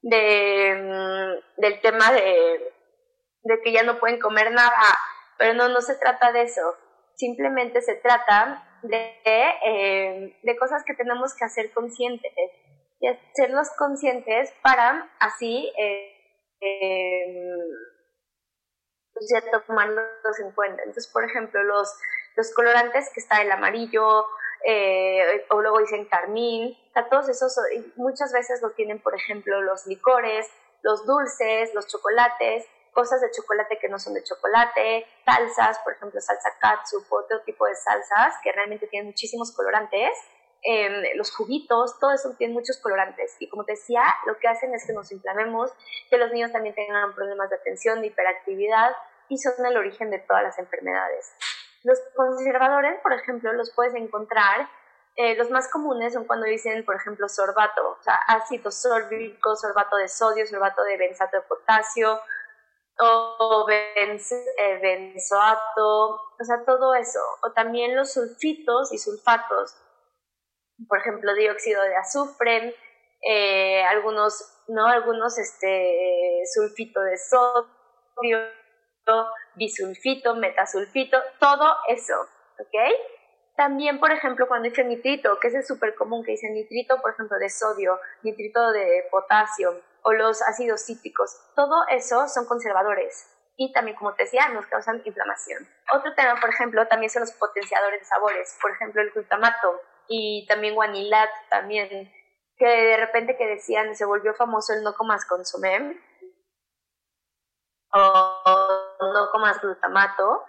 [0.01, 2.73] de, mm, del tema de,
[3.43, 4.81] de que ya no pueden comer nada,
[5.37, 6.75] pero no, no se trata de eso,
[7.13, 9.15] simplemente se trata de,
[9.63, 12.31] eh, de cosas que tenemos que hacer conscientes
[12.99, 16.17] y hacerlos conscientes para así eh,
[19.29, 20.81] ya tomarlos en cuenta.
[20.81, 21.93] Entonces, por ejemplo, los,
[22.35, 24.25] los colorantes que está el amarillo,
[24.63, 27.55] eh, o luego dicen carmín, o todos esos,
[27.95, 30.47] muchas veces lo tienen, por ejemplo, los licores,
[30.83, 36.19] los dulces, los chocolates, cosas de chocolate que no son de chocolate, salsas, por ejemplo,
[36.19, 40.11] salsa katsu, otro tipo de salsas que realmente tienen muchísimos colorantes,
[40.63, 43.35] em, los juguitos, todo eso tiene muchos colorantes.
[43.39, 45.71] Y como te decía, lo que hacen es que nos inflamemos,
[46.09, 48.95] que los niños también tengan problemas de atención, de hiperactividad
[49.29, 51.33] y son el origen de todas las enfermedades.
[51.83, 54.69] Los conservadores, por ejemplo, los puedes encontrar,
[55.15, 59.97] eh, los más comunes son cuando dicen, por ejemplo, sorbato, o sea, ácido sórbico, sorbato
[59.97, 62.19] de sodio, sorbato de benzato de potasio,
[62.99, 67.19] o eh, benzoato, o sea, todo eso.
[67.43, 69.75] O también los sulfitos y sulfatos,
[70.87, 72.75] por ejemplo, dióxido de azufre,
[73.21, 74.87] eh, algunos, ¿no?
[74.87, 78.39] Algunos, este, sulfito de sodio,
[79.55, 82.13] bisulfito, metasulfito, todo eso,
[82.59, 83.55] ¿ok?
[83.55, 87.37] También, por ejemplo, cuando dice nitrito, que es súper común, que dice nitrito, por ejemplo,
[87.37, 93.27] de sodio, nitrito de potasio, o los ácidos cítricos, todo eso son conservadores
[93.57, 95.67] y también, como te decía, nos causan inflamación.
[95.93, 100.47] Otro tema, por ejemplo, también son los potenciadores de sabores, por ejemplo, el glutamato y
[100.47, 102.11] también guanilat, también,
[102.57, 106.01] que de repente que decían, se volvió famoso el no comas consomé
[107.93, 108.60] o
[109.11, 110.43] no comas glutamato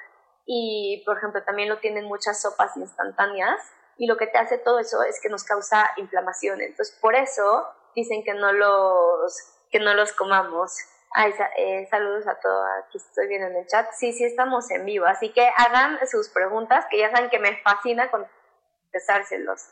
[0.47, 3.61] y, por ejemplo, también lo tienen muchas sopas instantáneas
[3.97, 6.61] y lo que te hace todo eso es que nos causa inflamación.
[6.61, 10.73] Entonces, por eso dicen que no los, que no los comamos.
[11.15, 13.87] Ay, eh, saludos a todos, aquí estoy viendo en el chat.
[13.93, 17.61] Sí, sí, estamos en vivo, así que hagan sus preguntas, que ya saben que me
[17.63, 19.69] fascina contestárselos.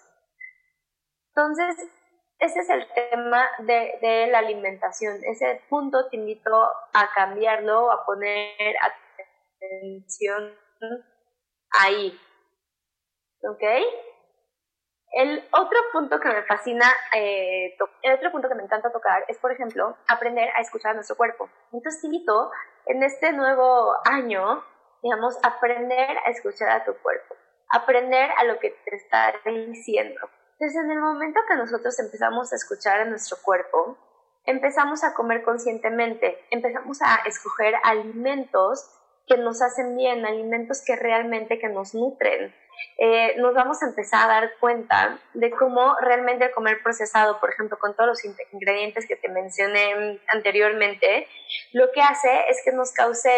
[1.29, 1.89] Entonces,
[2.41, 5.19] ese es el tema de, la alimentación.
[5.25, 6.51] Ese punto te invito
[6.95, 8.75] a cambiarlo, a poner
[9.61, 10.57] atención
[11.79, 12.19] ahí.
[13.43, 13.63] ¿Ok?
[15.13, 19.39] El otro punto que me fascina, eh, el otro punto que me encanta tocar es,
[19.39, 21.51] por ejemplo, aprender a escuchar a nuestro cuerpo.
[21.73, 22.51] Entonces te invito
[22.87, 24.65] en este nuevo año,
[25.03, 27.35] digamos, aprender a escuchar a tu cuerpo,
[27.71, 30.21] aprender a lo que te está diciendo.
[30.61, 33.97] En el momento que nosotros empezamos a escuchar a nuestro cuerpo,
[34.45, 38.87] empezamos a comer conscientemente, empezamos a escoger alimentos
[39.27, 42.55] que nos hacen bien, alimentos que realmente que nos nutren,
[42.99, 47.51] eh, nos vamos a empezar a dar cuenta de cómo realmente el comer procesado, por
[47.51, 51.27] ejemplo, con todos los ingredientes que te mencioné anteriormente,
[51.73, 53.31] lo que hace es que nos cause,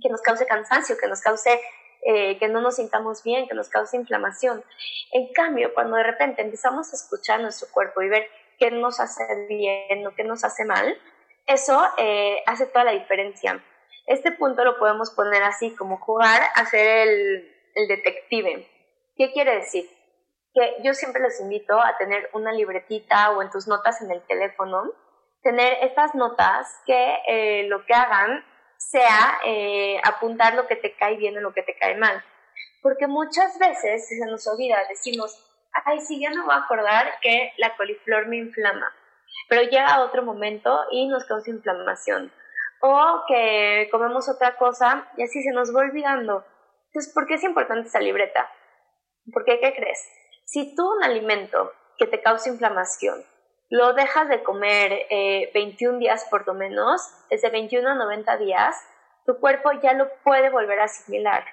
[0.00, 1.60] que nos cause cansancio, que nos cause
[2.04, 4.62] eh, que no nos sintamos bien, que nos cause inflamación.
[5.12, 8.28] En cambio, cuando de repente empezamos a escuchar nuestro cuerpo y ver
[8.58, 10.98] qué nos hace bien o qué nos hace mal,
[11.46, 13.62] eso eh, hace toda la diferencia.
[14.06, 18.68] Este punto lo podemos poner así, como jugar a ser el, el detective.
[19.16, 19.88] ¿Qué quiere decir?
[20.52, 24.22] Que yo siempre los invito a tener una libretita o en tus notas en el
[24.22, 24.92] teléfono,
[25.42, 28.44] tener estas notas que eh, lo que hagan
[28.90, 32.22] sea eh, apuntar lo que te cae bien o lo que te cae mal.
[32.82, 35.36] Porque muchas veces se nos olvida, decimos,
[35.84, 38.92] ay, sí, ya no voy a acordar que la coliflor me inflama.
[39.48, 42.32] Pero llega otro momento y nos causa inflamación.
[42.80, 46.44] O que comemos otra cosa y así se nos va olvidando.
[46.86, 48.50] Entonces, ¿por qué es importante esa libreta?
[49.32, 50.06] Porque, ¿qué crees?
[50.44, 53.24] Si tú un alimento que te causa inflamación
[53.74, 55.08] lo dejas de comer
[55.52, 58.76] 21 eh, días por lo menos, desde 21 a 90 días,
[59.26, 61.44] tu cuerpo ya lo puede volver a asimilar.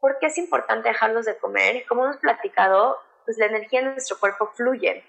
[0.00, 1.86] ¿Por qué es importante dejarlos de comer?
[1.86, 5.04] Como hemos platicado, pues la energía en nuestro cuerpo fluye.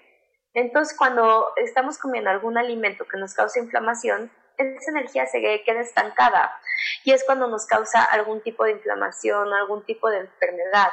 [0.54, 6.60] Entonces, cuando estamos comiendo algún alimento que nos causa inflamación, esa energía se queda estancada
[7.02, 10.90] y es cuando nos causa algún tipo de inflamación o algún tipo de enfermedad.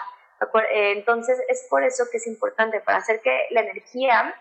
[0.71, 4.33] Eh, entonces es por eso que es importante para hacer que la energía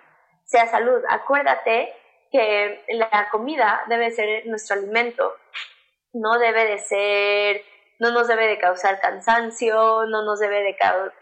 [0.48, 1.02] sea salud.
[1.08, 1.94] Acuérdate
[2.32, 5.34] que la comida debe ser nuestro alimento,
[6.12, 7.62] no debe de ser,
[8.00, 10.76] no nos debe de causar cansancio, no nos debe de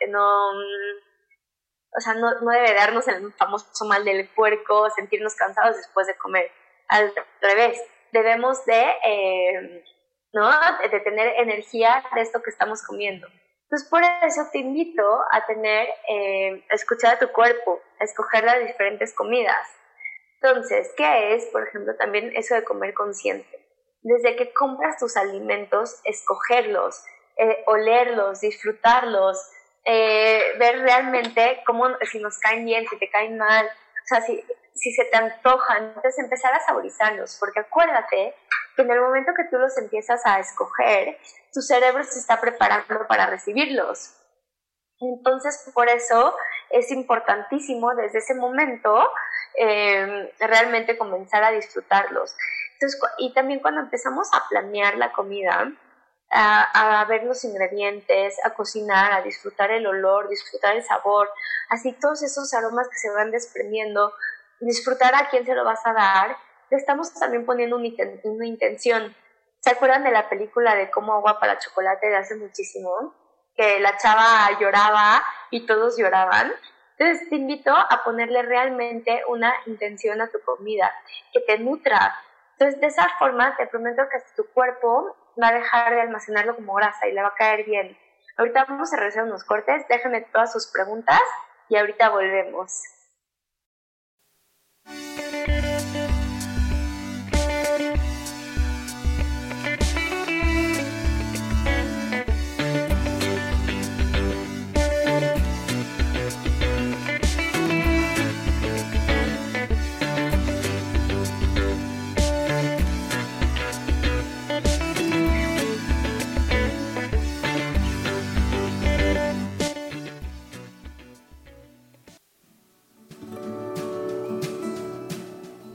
[0.08, 6.06] no, o sea, no, no debe darnos el famoso mal del puerco, sentirnos cansados después
[6.06, 6.50] de comer.
[6.88, 7.80] Al revés,
[8.12, 9.84] debemos de, eh,
[10.32, 10.50] ¿no?
[10.90, 13.26] de tener energía de esto que estamos comiendo.
[13.66, 15.02] Entonces, por eso te invito
[15.32, 19.66] a tener, eh, escuchar a tu cuerpo, a escoger las diferentes comidas.
[20.40, 23.66] Entonces, ¿qué es, por ejemplo, también eso de comer consciente?
[24.02, 27.02] Desde que compras tus alimentos, escogerlos,
[27.38, 29.50] eh, olerlos, disfrutarlos,
[29.84, 34.44] ver realmente cómo, si nos caen bien, si te caen mal, o sea, si,
[34.76, 38.34] si se te antojan, entonces empezar a saborizarlos, porque acuérdate
[38.74, 41.18] que en el momento que tú los empiezas a escoger,
[41.52, 44.14] tu cerebro se está preparando para recibirlos.
[45.00, 46.34] Entonces, por eso
[46.70, 49.10] es importantísimo desde ese momento
[49.58, 52.36] em, realmente comenzar a disfrutarlos.
[53.18, 55.72] Y también cuando empezamos a planear la comida,
[56.30, 61.30] a, ver los ingredientes, a cocinar, a disfrutar el olor, disfrutar el sabor,
[61.70, 64.12] así todos esos aromas que se van desprendiendo,
[64.60, 66.36] disfrutar a quién se lo vas a dar,
[66.70, 69.14] le estamos también poniendo una, intención.
[69.60, 73.14] ¿Se acuerdan de la película de Como agua para chocolate de hace muchísimo?
[73.54, 76.52] Que la chava lloraba y todos lloraban.
[76.98, 80.92] Entonces te invito a ponerle realmente una intención a tu comida,
[81.32, 82.16] que te nutra,
[82.52, 86.74] Entonces, de esa forma, te prometo que tu cuerpo va a dejar de almacenarlo como
[86.74, 87.98] grasa y le va a caer bien.
[88.38, 91.20] Ahorita vamos a realizar unos cortes, déjenme todas sus preguntas
[91.68, 92.95] y ahorita volvemos.
[94.86, 95.55] Thank you.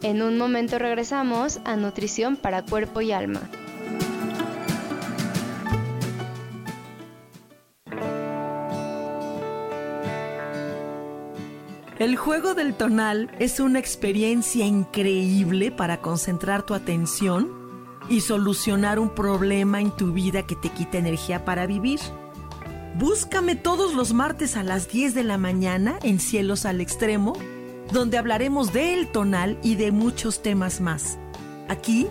[0.04, 3.42] En un momento regresamos a Nutrición para Cuerpo y Alma.
[12.00, 17.52] El juego del tonal es una experiencia increíble para concentrar tu atención
[18.10, 22.00] y solucionar un problema en tu vida que te quita energía para vivir.
[22.96, 27.34] Búscame todos los martes a las 10 de la mañana en Cielos al Extremo
[27.92, 31.18] donde hablaremos del tonal y de muchos temas más.
[31.68, 32.08] Aquí,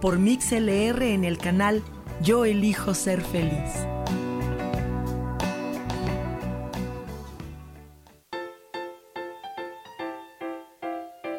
[0.00, 1.82] por MixLR en el canal
[2.22, 3.70] Yo elijo ser feliz.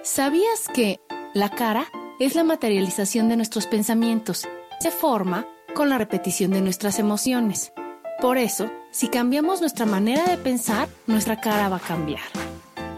[0.04, 1.00] ¿Sabías que
[1.34, 1.86] la cara
[2.20, 4.48] es la materialización de nuestros pensamientos?
[4.80, 7.72] Se forma con la repetición de nuestras emociones.
[8.20, 12.51] Por eso, si cambiamos nuestra manera de pensar, nuestra cara va a cambiar.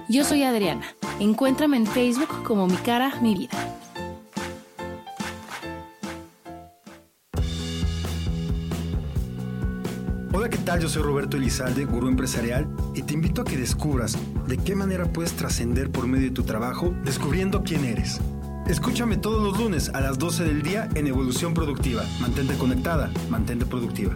[0.09, 0.85] Yo soy Adriana.
[1.21, 3.57] Encuéntrame en Facebook como Mi Cara, Mi Vida.
[10.33, 10.81] Hola, ¿qué tal?
[10.81, 15.05] Yo soy Roberto Elizalde, gurú empresarial, y te invito a que descubras de qué manera
[15.05, 18.19] puedes trascender por medio de tu trabajo descubriendo quién eres.
[18.67, 22.03] Escúchame todos los lunes a las 12 del día en Evolución Productiva.
[22.19, 24.15] Mantente conectada, mantente productiva.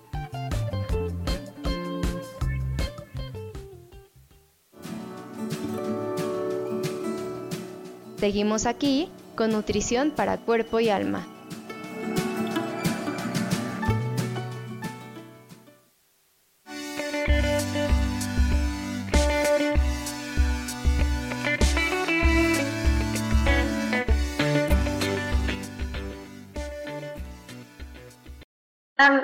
[8.21, 11.25] Seguimos aquí con nutrición para cuerpo y alma.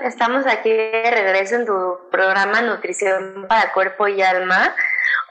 [0.03, 4.75] Estamos aquí de regreso en tu programa Nutrición para Cuerpo y Alma.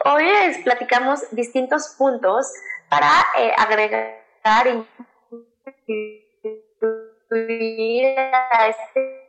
[0.05, 2.47] Hoy les platicamos distintos puntos
[2.97, 4.25] para eh, agregar
[8.53, 9.27] a este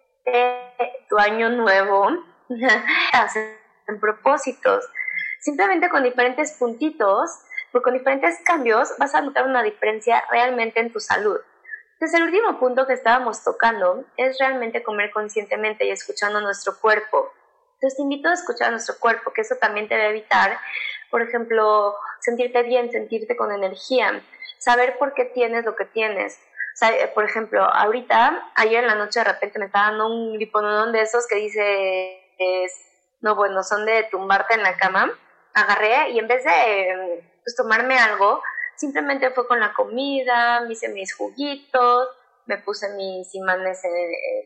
[1.10, 2.08] tu año nuevo
[3.88, 4.86] en propósitos.
[5.42, 7.30] Simplemente con diferentes puntitos
[7.74, 11.38] pues con diferentes cambios vas a notar una diferencia realmente en tu salud.
[11.94, 17.34] Entonces el último punto que estábamos tocando es realmente comer conscientemente y escuchando nuestro cuerpo
[17.78, 20.58] entonces te invito a escuchar a nuestro cuerpo que eso también te va a evitar
[21.10, 24.22] por ejemplo, sentirte bien, sentirte con energía,
[24.58, 26.40] saber por qué tienes lo que tienes.
[26.82, 30.92] Eh, por ejemplo, ahorita, ayer en la noche de repente me estaba dando un liponodón
[30.92, 32.20] de esos que dice,
[33.22, 35.12] no, bueno, son de tumbarte en la cama.
[35.54, 38.42] Agarré y en vez de pues, tomarme algo,
[38.76, 42.10] simplemente fue con la comida, me hice mis juguitos,
[42.48, 43.82] me puse mis imanes,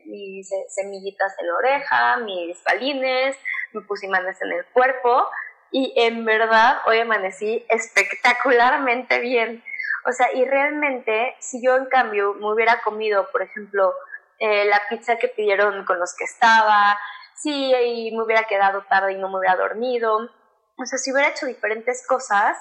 [0.06, 3.36] mis semillitas en la oreja, mis balines,
[3.72, 5.28] me puse imanes en el cuerpo
[5.70, 9.64] y en verdad hoy amanecí espectacularmente bien.
[10.04, 13.94] O sea, y realmente si yo en cambio me hubiera comido, por ejemplo,
[14.38, 16.98] eh, la pizza que pidieron con los que estaba,
[17.36, 21.30] si y me hubiera quedado tarde y no me hubiera dormido, o sea, si hubiera
[21.30, 22.58] hecho diferentes cosas,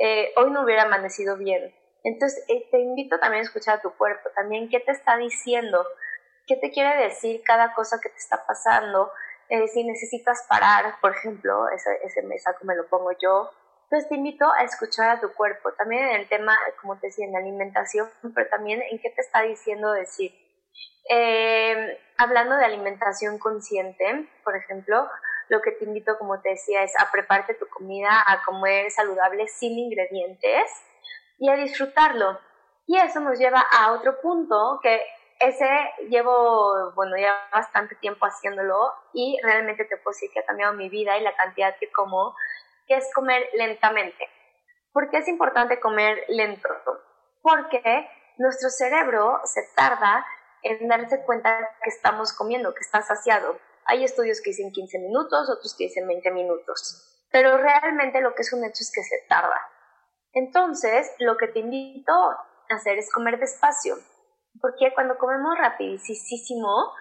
[0.00, 1.74] eh, hoy no hubiera amanecido bien.
[2.04, 5.84] Entonces, eh, te invito también a escuchar a tu cuerpo, también qué te está diciendo,
[6.46, 9.10] qué te quiere decir cada cosa que te está pasando,
[9.48, 13.50] eh, si necesitas parar, por ejemplo, ese, ese mesaco me lo pongo yo.
[13.84, 17.26] Entonces te invito a escuchar a tu cuerpo, también en el tema, como te decía,
[17.26, 20.32] en alimentación, pero también en qué te está diciendo decir.
[21.08, 25.08] Eh, hablando de alimentación consciente, por ejemplo,
[25.48, 29.48] lo que te invito, como te decía, es a prepararte tu comida, a comer saludable
[29.48, 30.70] sin ingredientes
[31.38, 32.40] y a disfrutarlo.
[32.86, 35.00] Y eso nos lleva a otro punto que
[35.40, 35.66] ese
[36.08, 40.88] llevo, bueno, ya bastante tiempo haciéndolo y realmente te puedo decir que ha cambiado mi
[40.88, 42.34] vida y la cantidad que como,
[42.86, 44.28] que es comer lentamente.
[44.92, 46.68] ¿Por qué es importante comer lento?
[47.42, 48.08] Porque
[48.38, 50.24] nuestro cerebro se tarda
[50.62, 53.58] en darse cuenta que estamos comiendo, que está saciado.
[53.86, 58.42] Hay estudios que dicen 15 minutos, otros que dicen 20 minutos, pero realmente lo que
[58.42, 59.60] es un hecho es que se tarda.
[60.34, 63.96] Entonces, lo que te invito a hacer es comer despacio
[64.60, 66.92] porque cuando comemos rapidísimo,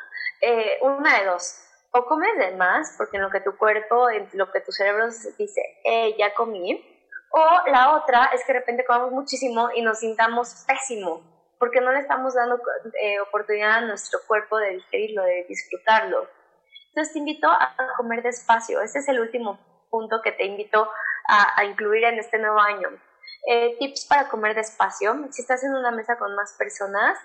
[0.42, 1.60] eh, una de dos,
[1.92, 5.08] o comes de más, porque en lo que tu cuerpo, en lo que tu cerebro
[5.38, 6.84] dice, eh, ya comí,
[7.32, 11.22] o la otra es que de repente comemos muchísimo y nos sintamos pésimo,
[11.60, 12.60] porque no le estamos dando
[13.02, 16.28] eh, oportunidad a nuestro cuerpo de digerirlo, de disfrutarlo.
[16.90, 18.82] Entonces te invito a comer despacio.
[18.82, 19.58] Ese es el último
[19.90, 20.92] punto que te invito
[21.28, 22.90] a, a incluir en este nuevo año.
[23.46, 25.28] Eh, tips para comer despacio.
[25.32, 27.18] Si estás en una mesa con más personas,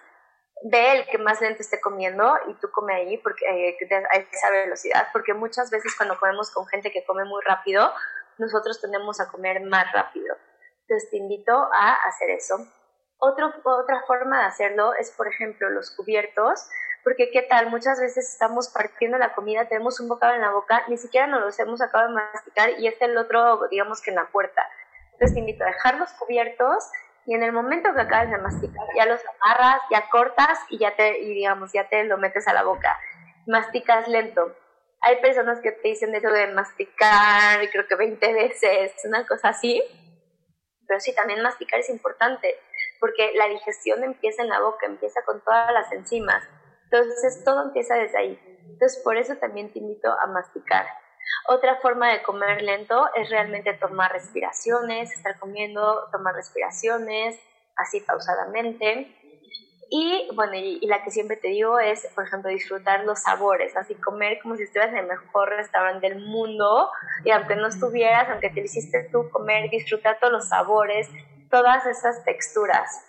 [0.65, 3.77] ve el que más lento esté comiendo y tú come ahí porque eh,
[4.11, 7.93] a esa velocidad, porque muchas veces cuando comemos con gente que come muy rápido,
[8.39, 10.37] nosotros tendemos a comer más rápido.
[10.83, 12.57] Entonces te invito a hacer eso.
[13.19, 16.69] Otro, otra forma de hacerlo es, por ejemplo, los cubiertos,
[17.05, 20.85] porque qué tal, muchas veces estamos partiendo la comida, tenemos un bocado en la boca,
[20.89, 24.17] ni siquiera nos los hemos acabado de masticar y este el otro, digamos que en
[24.17, 24.63] la puerta.
[25.19, 26.85] Entonces te invito a dejar los cubiertos
[27.27, 30.95] y en el momento que acabas de masticar ya los amarras, ya cortas y ya
[30.95, 32.97] te, y digamos, ya te lo metes a la boca.
[33.49, 34.55] Masticas lento.
[35.01, 39.83] Hay personas que te dicen eso de masticar, creo que 20 veces, una cosa así.
[40.87, 42.55] Pero sí, también masticar es importante,
[43.01, 46.45] porque la digestión empieza en la boca, empieza con todas las enzimas.
[46.85, 48.41] Entonces, todo empieza desde ahí.
[48.71, 50.87] Entonces, por eso también te invito a masticar.
[51.47, 57.39] Otra forma de comer lento es realmente tomar respiraciones, estar comiendo, tomar respiraciones,
[57.77, 59.15] así pausadamente.
[59.91, 63.95] Y bueno, y, la que siempre te digo es, por ejemplo, disfrutar los sabores, así
[63.95, 66.91] comer como si estuvieras en el mejor restaurante del mundo
[67.25, 71.09] y aunque no estuvieras, aunque te hiciste tú comer, disfrutar todos los sabores,
[71.51, 73.03] todas esas texturas.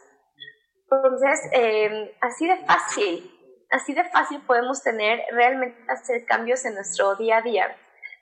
[0.89, 3.29] Entonces, eh, así de fácil,
[3.69, 7.75] así de fácil podemos tener realmente hacer cambios en nuestro día a día.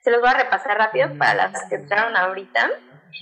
[0.08, 2.70] Se los voy a repasar rápido para las que entraron ahorita.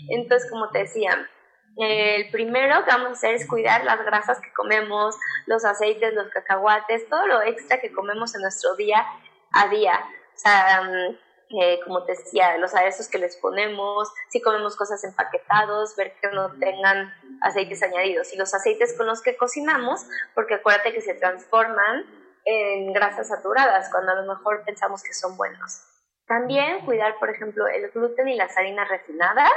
[0.09, 1.29] Entonces, como te decía,
[1.77, 5.17] el primero que vamos a hacer es cuidar las grasas que comemos,
[5.47, 9.05] los aceites, los cacahuates, todo lo extra que comemos en nuestro día
[9.51, 9.99] a día.
[9.99, 15.03] O sea, mm, eh, como te decía, los aderezos que les ponemos, si comemos cosas
[15.03, 18.33] empaquetados, ver que no tengan aceites añadidos.
[18.33, 20.07] Y los aceites con los que cocinamos,
[20.37, 22.07] porque acuérdate que se transforman
[22.45, 25.83] en grasas saturadas, cuando a lo mejor pensamos que son buenos.
[26.27, 29.53] También cuidar, por ejemplo, el gluten y las harinas refinadas.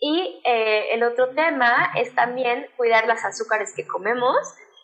[0.00, 4.36] Y eh, el otro tema es también cuidar las azúcares que comemos.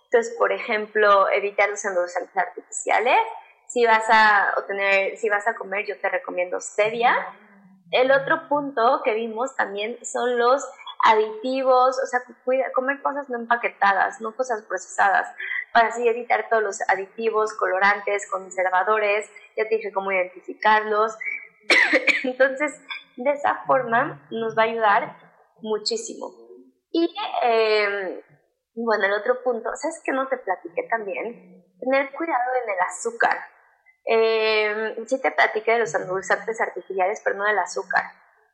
[0.04, 3.18] Entonces, por ejemplo, evitar los endulzantes artificiales.
[3.66, 7.16] Si vas a, tener, si vas a comer, yo te recomiendo stevia.
[7.90, 10.64] El otro punto que vimos también son los
[11.04, 15.28] aditivos, o sea, cuida, comer cosas no empaquetadas, no cosas procesadas
[15.72, 21.16] para así evitar todos los aditivos, colorantes, conservadores, ya te dije cómo identificarlos.
[22.24, 22.80] Entonces,
[23.16, 25.16] de esa forma nos va a ayudar
[25.60, 26.30] muchísimo.
[26.90, 28.20] Y em,
[28.74, 31.64] bueno, el otro punto, ¿sabes qué no te platiqué también?
[31.80, 33.38] Tener cuidado en el azúcar.
[34.06, 38.04] Eh, sí te platiqué de los endulzantes artificiales, pero no del azúcar.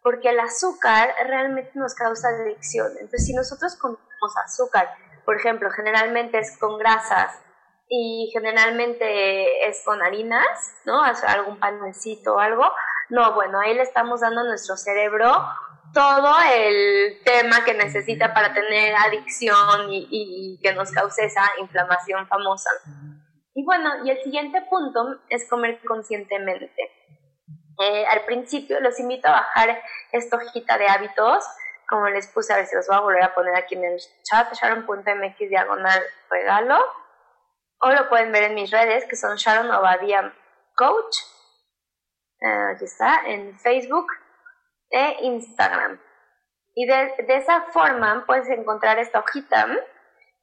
[0.03, 2.89] Porque el azúcar realmente nos causa adicción.
[2.93, 4.89] Entonces, si nosotros comemos azúcar
[5.31, 7.41] por ejemplo, generalmente es con grasas
[7.89, 11.03] y generalmente es con harinas, ¿no?
[11.05, 12.65] algún panecito o algo.
[13.11, 15.31] No, bueno, ahí le estamos dando a nuestro cerebro
[15.95, 22.71] todo el tema que necesita para tener adicción y, que nos cause esa inflamación famosa.
[23.55, 27.00] Y bueno, y el siguiente punto es comer conscientemente.
[27.81, 31.45] Eh, al principio los invito a bajar esta hojita de hábitos
[31.91, 34.01] como les puse, a ver si los voy a volver a poner aquí en el
[34.23, 36.01] chat, sharon.mx diagonal
[36.31, 36.79] regalo,
[37.81, 40.33] o lo pueden ver en mis redes, que son Sharon Obadia
[40.77, 41.17] Coach,
[42.41, 44.07] eh, aquí está, en Facebook
[44.89, 46.01] e Instagram.
[46.77, 49.67] Y de, esa forma puedes encontrar esta hojita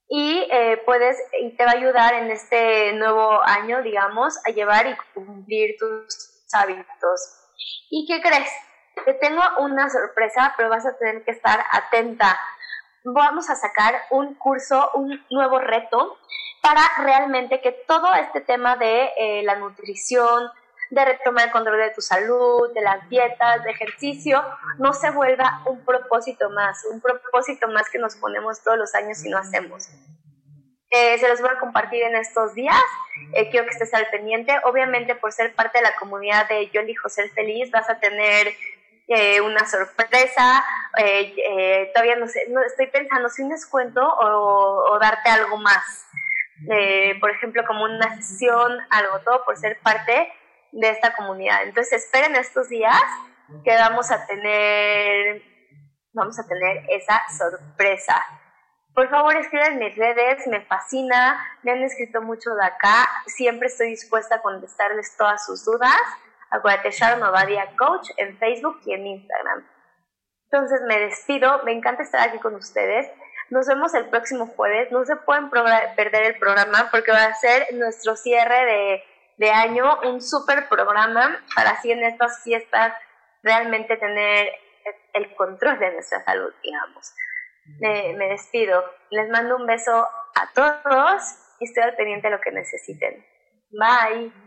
[0.09, 4.87] y eh, puedes y te va a ayudar en este nuevo año, digamos, a llevar
[4.87, 7.43] y cumplir tus hábitos.
[7.89, 8.49] ¿Y qué crees?
[9.05, 12.37] te tengo una sorpresa, pero vas a tener que estar atenta.
[13.03, 16.17] Vamos a sacar un curso, un nuevo reto
[16.61, 20.49] para realmente que todo este tema de eh, la nutrición,
[20.89, 24.43] de retomar el control de tu salud, de las dietas, de ejercicio,
[24.77, 29.23] no se vuelva un propósito más, un propósito más que nos ponemos todos los años
[29.23, 29.89] y no hacemos.
[30.89, 32.81] Eh, se los voy a compartir en estos días.
[33.33, 34.53] Eh, quiero que estés al pendiente.
[34.63, 38.53] Obviamente, por ser parte de la comunidad de Yo elijo ser feliz, vas a tener
[39.07, 40.63] eh, una sorpresa.
[41.93, 46.05] todavía no sé, no, estoy pensando si un descuento o, o darte algo más.
[47.19, 50.31] por ejemplo, como una sesión, algo, todo por ser parte
[50.71, 51.63] de esta comunidad.
[51.63, 53.01] Entonces, esperen estos días
[53.63, 55.41] que vamos a tener,
[56.13, 58.25] vamos a tener esa sorpresa.
[58.97, 63.89] Por favor, escriban mis redes, me fascina, me han escrito mucho de acá, siempre estoy
[63.89, 66.01] dispuesta a contestarles todas sus dudas.
[66.49, 69.67] Acuérdate, Sharon Ovadia Coach en Facebook y en Instagram.
[70.45, 73.07] Entonces me despido, me encanta estar aquí con ustedes.
[73.51, 77.67] Nos vemos el próximo jueves, no se pueden perder el programa porque va a ser
[77.73, 79.03] nuestro cierre de,
[79.37, 82.95] de año, un súper programa para así en estas fiestas
[83.43, 84.53] realmente tener
[85.13, 87.13] el control de nuestra salud, digamos
[87.79, 88.83] me, despido.
[89.09, 91.21] Les mando un beso a todos
[91.59, 93.25] y estoy al pendiente de lo que necesiten.
[93.71, 94.46] Bye.